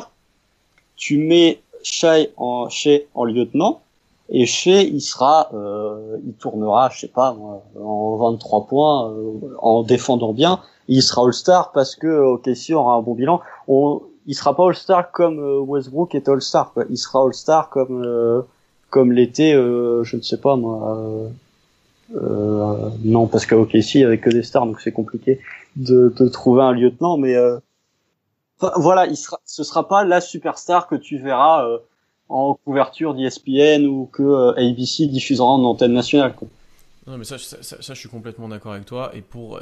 [0.95, 3.83] tu mets Shai en, chez en lieutenant,
[4.29, 7.35] et chez, il sera, euh, il tournera, je sais pas,
[7.79, 10.59] en 23 points, euh, en défendant bien.
[10.89, 13.41] Il sera All-Star parce que OKC aura un bon bilan.
[13.67, 16.73] On, il sera pas All-Star comme euh, Westbrook est All-Star.
[16.89, 18.41] Il sera All-Star comme euh,
[18.89, 20.97] comme l'était, je ne sais pas moi.
[22.13, 25.41] non, parce qu'à OKC il y avait que des stars, donc c'est compliqué
[25.75, 27.17] de, de trouver un lieutenant.
[27.17, 27.35] Mais
[28.77, 31.67] voilà, il sera, ce sera pas la superstar que tu verras
[32.29, 36.33] en couverture d'ESPN ou que euh, ABC diffusera en antenne nationale.
[36.35, 36.47] Quoi.
[37.07, 39.11] Non, mais ça, ça, ça, je suis complètement d'accord avec toi.
[39.13, 39.61] Et pour, euh,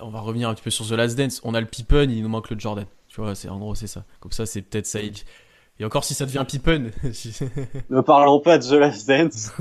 [0.00, 1.40] on va revenir un petit peu sur The Last Dance.
[1.44, 2.86] On a le Pippen, il nous manque le Jordan.
[3.08, 4.04] Tu vois, c'est en gros c'est ça.
[4.20, 5.00] Comme ça, c'est peut-être ça.
[5.00, 6.90] Et encore si ça devient Pippen.
[7.90, 9.52] ne parlons pas de The Last Dance.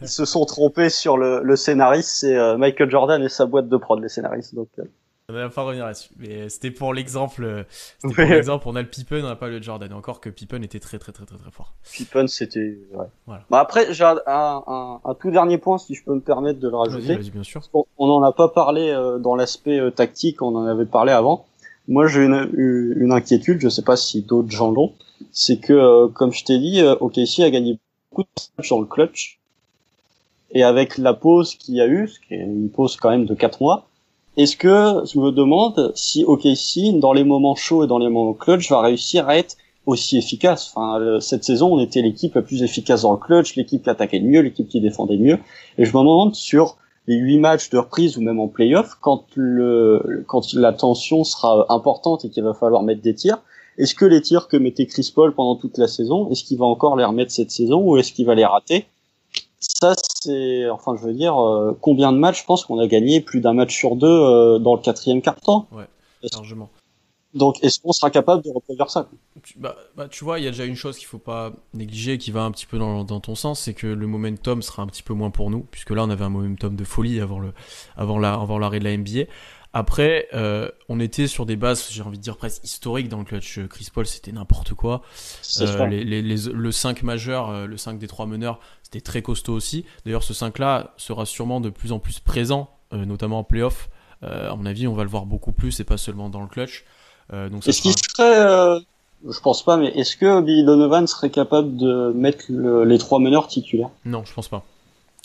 [0.00, 2.10] Ils se sont trompés sur le, le scénariste.
[2.16, 4.56] C'est euh, Michael Jordan et sa boîte de prod, les scénaristes.
[4.56, 4.68] Donc.
[5.30, 6.10] On va pas revenir là-dessus.
[6.18, 7.64] Mais c'était pour l'exemple.
[7.98, 8.68] C'était pour l'exemple.
[8.68, 9.90] On a le Pippen, on n'a pas le Jordan.
[9.94, 11.72] Encore que Pippen était très très très très très fort.
[11.96, 12.76] Pippen, c'était.
[12.92, 13.06] Ouais.
[13.26, 13.42] Voilà.
[13.48, 16.68] Bah après, j'ai un, un, un, tout dernier point, si je peux me permettre de
[16.68, 17.16] le rajouter.
[17.16, 17.62] Vas-y, bien sûr.
[17.96, 20.42] On n'en a pas parlé euh, dans l'aspect euh, tactique.
[20.42, 21.46] On en avait parlé avant.
[21.88, 23.62] Moi, j'ai une, une inquiétude.
[23.62, 24.92] Je sais pas si d'autres gens l'ont.
[25.32, 27.78] C'est que, euh, comme je t'ai dit, OKC a gagné
[28.10, 29.38] beaucoup de matchs dans le clutch.
[30.50, 33.24] Et avec la pause qu'il y a eu, ce qui est une pause quand même
[33.24, 33.88] de 4 mois
[34.36, 38.32] est-ce que je me demande si OKC, dans les moments chauds et dans les moments
[38.32, 39.56] clutch, va réussir à être
[39.86, 40.72] aussi efficace?
[40.74, 44.18] Enfin, cette saison, on était l'équipe la plus efficace dans le clutch, l'équipe qui attaquait
[44.18, 45.38] le mieux, l'équipe qui défendait le mieux.
[45.78, 46.76] Et je me demande sur
[47.06, 49.24] les huit matchs de reprise ou même en playoff, quand
[50.26, 53.38] quand la tension sera importante et qu'il va falloir mettre des tirs,
[53.76, 56.64] est-ce que les tirs que mettait Chris Paul pendant toute la saison, est-ce qu'il va
[56.64, 58.86] encore les remettre cette saison ou est-ce qu'il va les rater?
[59.58, 59.94] Ça,
[60.24, 63.40] c'est, enfin, je veux dire, euh, combien de matchs Je pense qu'on a gagné plus
[63.40, 65.68] d'un match sur deux euh, dans le quatrième quart-temps.
[65.72, 65.86] Ouais,
[66.32, 66.70] largement.
[67.34, 69.08] Donc, est-ce qu'on sera capable de reproduire ça?
[69.42, 72.16] Tu, bah, bah, tu vois, il y a déjà une chose qu'il faut pas négliger,
[72.16, 74.86] qui va un petit peu dans, dans ton sens, c'est que le momentum sera un
[74.86, 77.52] petit peu moins pour nous, puisque là, on avait un momentum de folie avant le,
[77.96, 79.24] avant la, avant l'arrêt de la NBA.
[79.76, 83.24] Après, euh, on était sur des bases, j'ai envie de dire presque historiques dans le
[83.24, 83.58] clutch.
[83.68, 85.02] Chris Paul, c'était n'importe quoi.
[85.60, 89.52] Euh, les, les, le 5 majeur, euh, le 5 des 3 meneurs, c'était très costaud
[89.52, 89.84] aussi.
[90.06, 93.90] D'ailleurs, ce 5-là sera sûrement de plus en plus présent, euh, notamment en playoff.
[94.22, 96.46] Euh, à mon avis, on va le voir beaucoup plus et pas seulement dans le
[96.46, 96.84] clutch.
[97.32, 98.80] donc est-ce qu'il serait,
[99.28, 103.48] je pense pas, mais est-ce que Billy Donovan serait capable de mettre les trois meneurs
[103.48, 103.90] titulaires?
[104.04, 104.64] Non, je pense pas.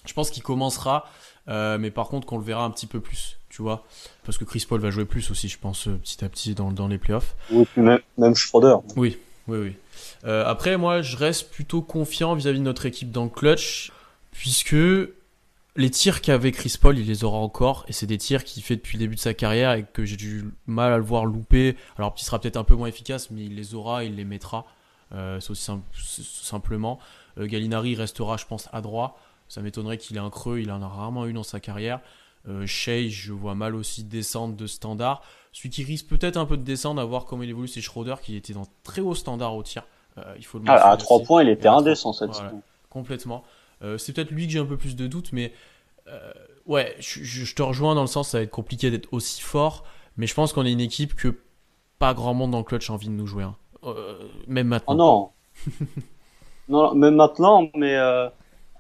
[0.08, 1.06] Je pense qu'il commencera,
[1.50, 3.86] mais par contre qu'on le verra un petit peu plus tu vois.
[4.24, 6.72] Parce que Chris Paul va jouer plus aussi, je pense, euh, petit à petit dans,
[6.72, 7.36] dans les playoffs.
[7.52, 8.76] Oui, même, même Schroeder.
[8.96, 9.76] Oui, oui, oui.
[10.26, 13.92] Euh, après, moi, je reste plutôt confiant vis-à-vis de notre équipe dans le clutch.
[14.32, 14.76] puisque
[15.76, 18.76] les tirs qu'avait Chris Paul, il les aura encore, et c'est des tirs qu'il fait
[18.76, 21.76] depuis le début de sa carrière et que j'ai du mal à le voir louper.
[21.98, 24.66] Alors, il sera peut-être un peu moins efficace, mais il les aura, il les mettra.
[25.14, 25.72] Euh, c'est aussi
[26.44, 27.00] simplement.
[27.40, 29.20] Euh, Gallinari restera, je pense, à droit.
[29.50, 32.00] Ça m'étonnerait qu'il ait un creux, il en a rarement eu dans sa carrière.
[32.48, 35.24] Euh, Shea, je vois mal aussi descendre de standard.
[35.52, 38.16] Celui qui risque peut-être un peu de descendre, à voir comment il évolue, c'est Schroeder,
[38.22, 39.84] qui était dans très haut standard au tir.
[40.18, 42.54] Euh, il faut le ah, à 3 points, il était indécent cette voilà,
[42.90, 43.44] Complètement.
[43.82, 45.52] Euh, c'est peut-être lui que j'ai un peu plus de doutes, mais
[46.66, 49.84] ouais, je, te rejoins dans le sens, ça va être compliqué d'être aussi fort,
[50.18, 51.40] mais je pense qu'on est une équipe que
[51.98, 53.44] pas grand monde dans le clutch a envie de nous jouer.
[53.44, 53.56] Hein.
[54.48, 54.94] même maintenant.
[54.94, 55.86] Oh non.
[56.70, 57.96] non, même maintenant, mais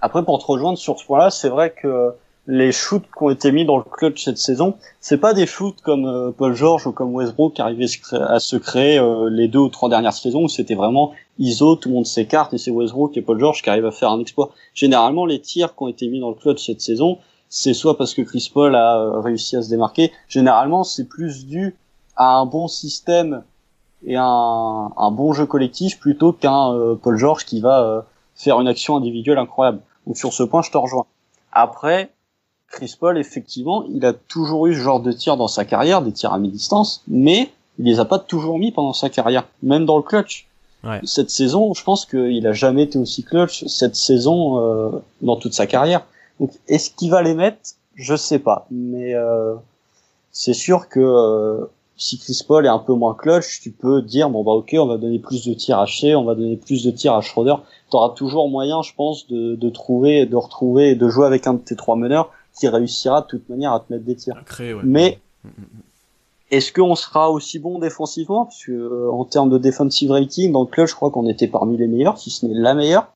[0.01, 2.13] après pour te rejoindre sur ce point-là, c'est vrai que
[2.47, 5.81] les shoots qui ont été mis dans le clutch cette saison, c'est pas des shoots
[5.81, 9.59] comme euh, Paul George ou comme Westbrook qui arrivaient à se créer euh, les deux
[9.59, 13.15] ou trois dernières saisons où c'était vraiment ISO, tout le monde s'écarte et c'est Westbrook
[13.17, 14.49] et Paul George qui arrivent à faire un exploit.
[14.73, 17.19] Généralement, les tirs qui ont été mis dans le clutch cette saison,
[17.49, 20.11] c'est soit parce que Chris Paul a euh, réussi à se démarquer.
[20.27, 21.75] Généralement, c'est plus dû
[22.15, 23.43] à un bon système
[24.03, 24.23] et un,
[24.97, 29.81] un bon jeu collectif plutôt qu'un Paul George qui va faire une action individuelle incroyable.
[30.09, 31.05] Donc sur ce point, je te rejoins.
[31.51, 32.09] Après,
[32.67, 36.11] Chris Paul, effectivement, il a toujours eu ce genre de tir dans sa carrière, des
[36.11, 39.97] tirs à mi-distance, mais il les a pas toujours mis pendant sa carrière, même dans
[39.97, 40.47] le clutch.
[41.03, 44.91] Cette saison, je pense qu'il a jamais été aussi clutch cette saison euh,
[45.21, 46.05] dans toute sa carrière.
[46.39, 47.57] Donc, est-ce qu'il va les mettre?
[47.95, 49.55] Je sais pas, mais euh,
[50.31, 51.65] c'est sûr que euh,
[51.99, 54.85] si Chris Paul est un peu moins clutch, tu peux dire bon bah ok, on
[54.85, 57.55] va donner plus de tirs à Shea, on va donner plus de tirs à Schroeder.
[57.91, 61.55] Tu auras toujours moyen, je pense, de, de trouver, de retrouver, de jouer avec un
[61.55, 64.41] de tes trois meneurs qui réussira de toute manière à te mettre des tirs.
[64.83, 65.81] Mais mm, mm, mm.
[66.51, 68.45] est-ce qu'on sera aussi bon défensivement?
[68.45, 71.47] Parce que euh, en termes de defensive rating, dans le club, je crois qu'on était
[71.47, 73.11] parmi les meilleurs, si ce n'est la meilleure.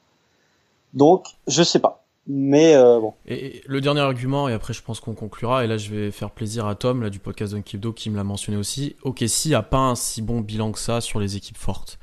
[0.94, 2.03] Donc, je sais pas.
[2.26, 3.14] Mais euh, bon.
[3.26, 6.32] Et, le dernier argument, et après je pense qu'on conclura, et là je vais faire
[6.32, 8.96] plaisir à Tom là du podcast Dunkibdo qui me l'a mentionné aussi.
[9.04, 12.00] Ok, si a pas un si bon bilan que ça sur les équipes fortes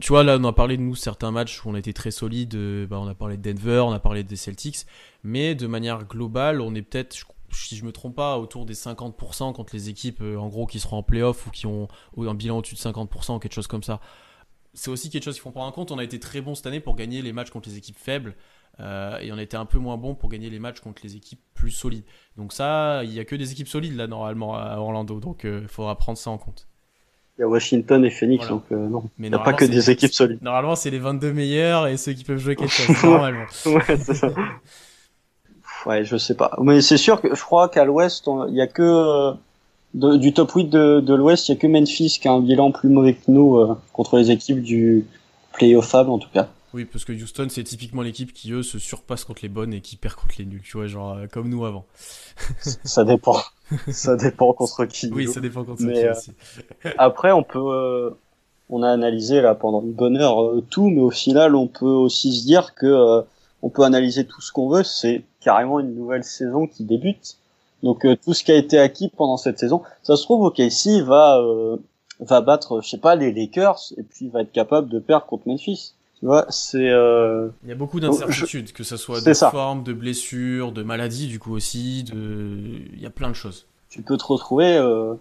[0.00, 2.54] tu vois, là, on a parlé de nous certains matchs où on été très solide.
[2.54, 4.86] Euh, bah, on a parlé de Denver, on a parlé des Celtics.
[5.24, 7.14] Mais de manière globale, on est peut-être,
[7.50, 10.80] si je me trompe pas, autour des 50% contre les équipes, euh, en gros, qui
[10.80, 14.00] seront en playoff ou qui ont un bilan au-dessus de 50%, quelque chose comme ça.
[14.74, 15.90] C'est aussi quelque chose qu'il faut prendre en compte.
[15.90, 18.34] On a été très bon cette année pour gagner les matchs contre les équipes faibles.
[18.80, 21.16] Euh, et on a été un peu moins bon pour gagner les matchs contre les
[21.16, 22.04] équipes plus solides.
[22.36, 25.68] Donc ça, il n'y a que des équipes solides là normalement à Orlando, donc il
[25.68, 26.66] faudra prendre ça en compte.
[27.38, 29.04] Il y a Washington et Phoenix, donc euh, non.
[29.18, 30.42] il n'y a pas que des équipes solides.
[30.42, 33.46] Normalement, c'est les 22 meilleurs et ceux qui peuvent jouer quelque chose, normalement.
[33.66, 34.28] ouais, c'est ça.
[35.86, 36.58] ouais, je sais pas.
[36.60, 40.52] Mais c'est sûr que je crois qu'à l'ouest, il y a que euh, du top
[40.52, 43.14] 8 de, de l'ouest, il y a que Memphis qui a un bilan plus mauvais
[43.14, 45.06] que nous euh, contre les équipes du
[45.54, 46.48] playoffable en tout cas.
[46.74, 49.82] Oui, parce que Houston, c'est typiquement l'équipe qui, eux, se surpasse contre les bonnes et
[49.82, 51.84] qui perd contre les nuls, tu vois, genre comme nous avant.
[52.84, 53.36] ça dépend.
[53.90, 55.10] ça dépend contre qui.
[55.12, 56.32] Oui, ça dépend contre qui euh, aussi.
[56.98, 58.10] après, on peut, euh,
[58.70, 61.84] on a analysé là pendant une bonne heure euh, tout, mais au final, on peut
[61.86, 63.22] aussi se dire que
[63.60, 64.82] on peut analyser tout ce qu'on veut.
[64.82, 67.36] C'est carrément une nouvelle saison qui débute.
[67.82, 71.42] Donc tout ce qui a été acquis pendant cette saison, ça se trouve, OKC va
[72.20, 75.48] va battre, je sais pas, les Lakers et puis va être capable de perdre contre
[75.48, 75.94] Memphis
[76.48, 76.90] c'est.
[76.90, 77.48] Euh...
[77.62, 81.38] Il y a beaucoup d'incertitudes, que ce soit de forme, de blessures, de maladies, du
[81.38, 82.80] coup aussi, de.
[82.94, 83.66] Il y a plein de choses.
[83.88, 84.76] Tu peux te retrouver.
[84.76, 85.14] Euh...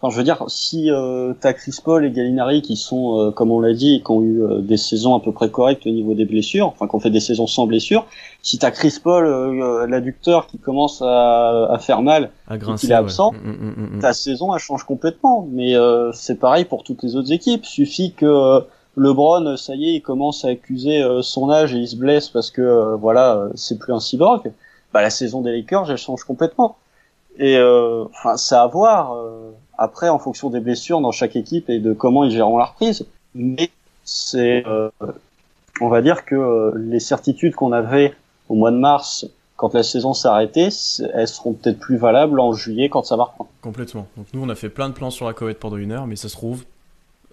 [0.00, 3.50] Enfin, je veux dire, si euh, t'as Chris Paul et Gallinari qui sont, euh, comme
[3.50, 6.14] on l'a dit, qui ont eu euh, des saisons à peu près correctes au niveau
[6.14, 8.06] des blessures, enfin, qu'on fait des saisons sans blessures,
[8.40, 12.92] si t'as Chris Paul, euh, l'adducteur, qui commence à, à faire mal, à et qu'il
[12.92, 15.48] est absent, mm, mm, mm, ta saison elle change complètement.
[15.50, 15.74] Mais
[16.12, 17.66] c'est pareil pour toutes les autres équipes.
[17.66, 18.62] Suffit que
[18.98, 22.28] LeBron, ça y est, il commence à accuser euh, son âge et il se blesse
[22.28, 24.52] parce que euh, voilà, euh, c'est plus un cyborg.
[24.92, 26.76] Bah la saison des Lakers, elle change complètement.
[27.38, 27.56] Et
[28.10, 29.14] enfin, c'est à voir
[29.76, 33.06] après en fonction des blessures dans chaque équipe et de comment ils gèrent la reprise.
[33.34, 33.70] Mais
[34.02, 34.64] c'est,
[35.80, 38.12] on va dire que les certitudes qu'on avait
[38.48, 39.24] au mois de mars
[39.56, 40.70] quand la saison s'arrêtait,
[41.14, 43.34] elles seront peut-être plus valables en juillet quand ça va.
[43.60, 44.08] Complètement.
[44.16, 46.16] Donc nous, on a fait plein de plans sur la Covid pendant une heure, mais
[46.16, 46.64] ça se trouve,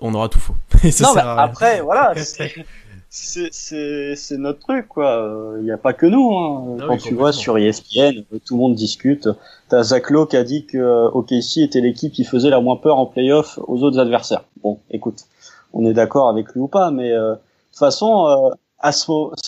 [0.02, 0.56] on aura tout faux.
[1.02, 2.14] non, mais après, voilà,
[3.10, 5.54] c'est notre truc, quoi.
[5.58, 6.36] Il n'y a pas que nous.
[6.36, 6.78] Hein.
[6.82, 9.30] Ah Quand tu vois sur ESPN, tout le monde discute.
[9.70, 12.76] T'as Zach Lowe qui a dit que euh, OKC était l'équipe qui faisait la moins
[12.76, 14.44] peur en playoff aux autres adversaires.
[14.62, 15.26] Bon, écoute,
[15.74, 18.92] on est d'accord avec lui ou pas, mais euh, de toute façon, euh,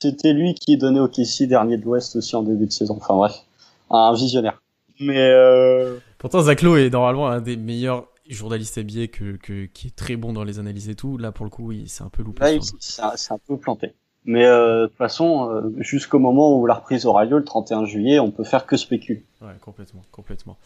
[0.01, 2.97] c'était lui qui donnait OKC dernier de l'Ouest aussi en début de saison.
[2.99, 3.43] Enfin bref,
[3.89, 4.61] un visionnaire.
[4.99, 5.97] Mais euh...
[6.17, 10.15] pourtant, Zach Lowe est normalement un des meilleurs journaliste habillé que, que, qui est très
[10.15, 11.17] bon dans les analyses et tout.
[11.17, 12.59] Là, pour le coup, c'est un peu loupé.
[12.79, 13.93] c'est un, peu planté.
[14.25, 17.85] Mais euh, de toute façon, euh, jusqu'au moment où la reprise aura lieu, le 31
[17.85, 19.23] juillet, on peut faire que spéculer.
[19.41, 20.57] Ouais, complètement, complètement.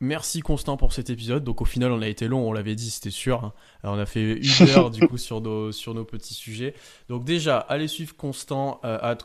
[0.00, 1.42] Merci Constant pour cet épisode.
[1.42, 3.44] Donc au final, on a été long, on l'avait dit, c'était sûr.
[3.44, 3.52] Hein.
[3.82, 6.74] on a fait une heure du coup sur nos, sur nos petits sujets.
[7.08, 9.18] Donc déjà, allez suivre Constant, euh, at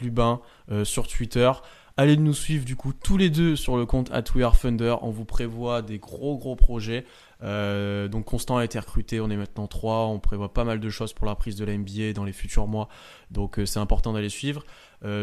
[0.00, 0.40] Lubin
[0.70, 1.50] euh, sur Twitter.
[1.98, 4.96] Allez nous suivre du coup tous les deux sur le compte at We Are Thunder.
[5.00, 7.06] On vous prévoit des gros gros projets.
[7.42, 10.06] Euh, donc Constant a été recruté, on est maintenant trois.
[10.08, 12.66] On prévoit pas mal de choses pour la prise de la NBA dans les futurs
[12.66, 12.90] mois.
[13.30, 14.66] Donc c'est important d'aller suivre.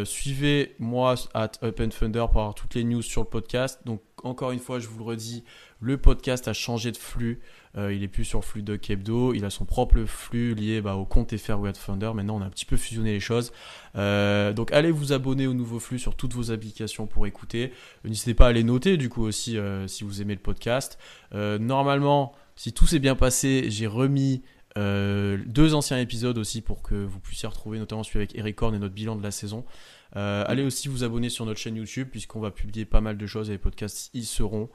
[0.04, 3.82] suivez moi at Up and Thunder pour avoir toutes les news sur le podcast.
[3.86, 5.44] Donc encore une fois, je vous le redis,
[5.84, 7.42] le podcast a changé de flux.
[7.78, 9.34] Euh, il est plus sur flux de Kebdo.
[9.34, 12.12] Il a son propre flux lié bah, au compte FR Thunder.
[12.16, 13.52] Maintenant, on a un petit peu fusionné les choses.
[13.96, 17.74] Euh, donc, allez vous abonner au nouveau flux sur toutes vos applications pour écouter.
[18.06, 20.98] N'hésitez pas à les noter, du coup, aussi, euh, si vous aimez le podcast.
[21.34, 24.44] normalement, si tout s'est bien passé, j'ai remis
[24.76, 28.80] deux anciens épisodes aussi pour que vous puissiez retrouver, notamment celui avec Eric Horn et
[28.80, 29.66] notre bilan de la saison.
[30.16, 33.26] Euh, allez aussi vous abonner sur notre chaîne YouTube puisqu'on va publier pas mal de
[33.26, 34.70] choses et les podcasts y seront.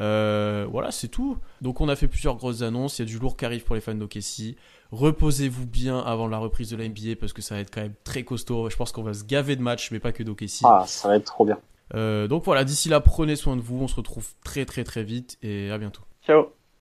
[0.00, 1.38] Euh, voilà, c'est tout.
[1.60, 2.98] Donc on a fait plusieurs grosses annonces.
[2.98, 4.56] Il y a du lourd qui arrive pour les fans d'Okessi.
[4.92, 7.94] Reposez-vous bien avant la reprise de la NBA parce que ça va être quand même
[8.04, 8.70] très costaud.
[8.70, 10.64] Je pense qu'on va se gaver de matchs, mais pas que d'Okessi.
[10.64, 11.58] Ah, ça va être trop bien.
[11.94, 13.82] Euh, donc voilà, d'ici là, prenez soin de vous.
[13.82, 16.02] On se retrouve très très très vite et à bientôt.
[16.24, 16.57] Ciao.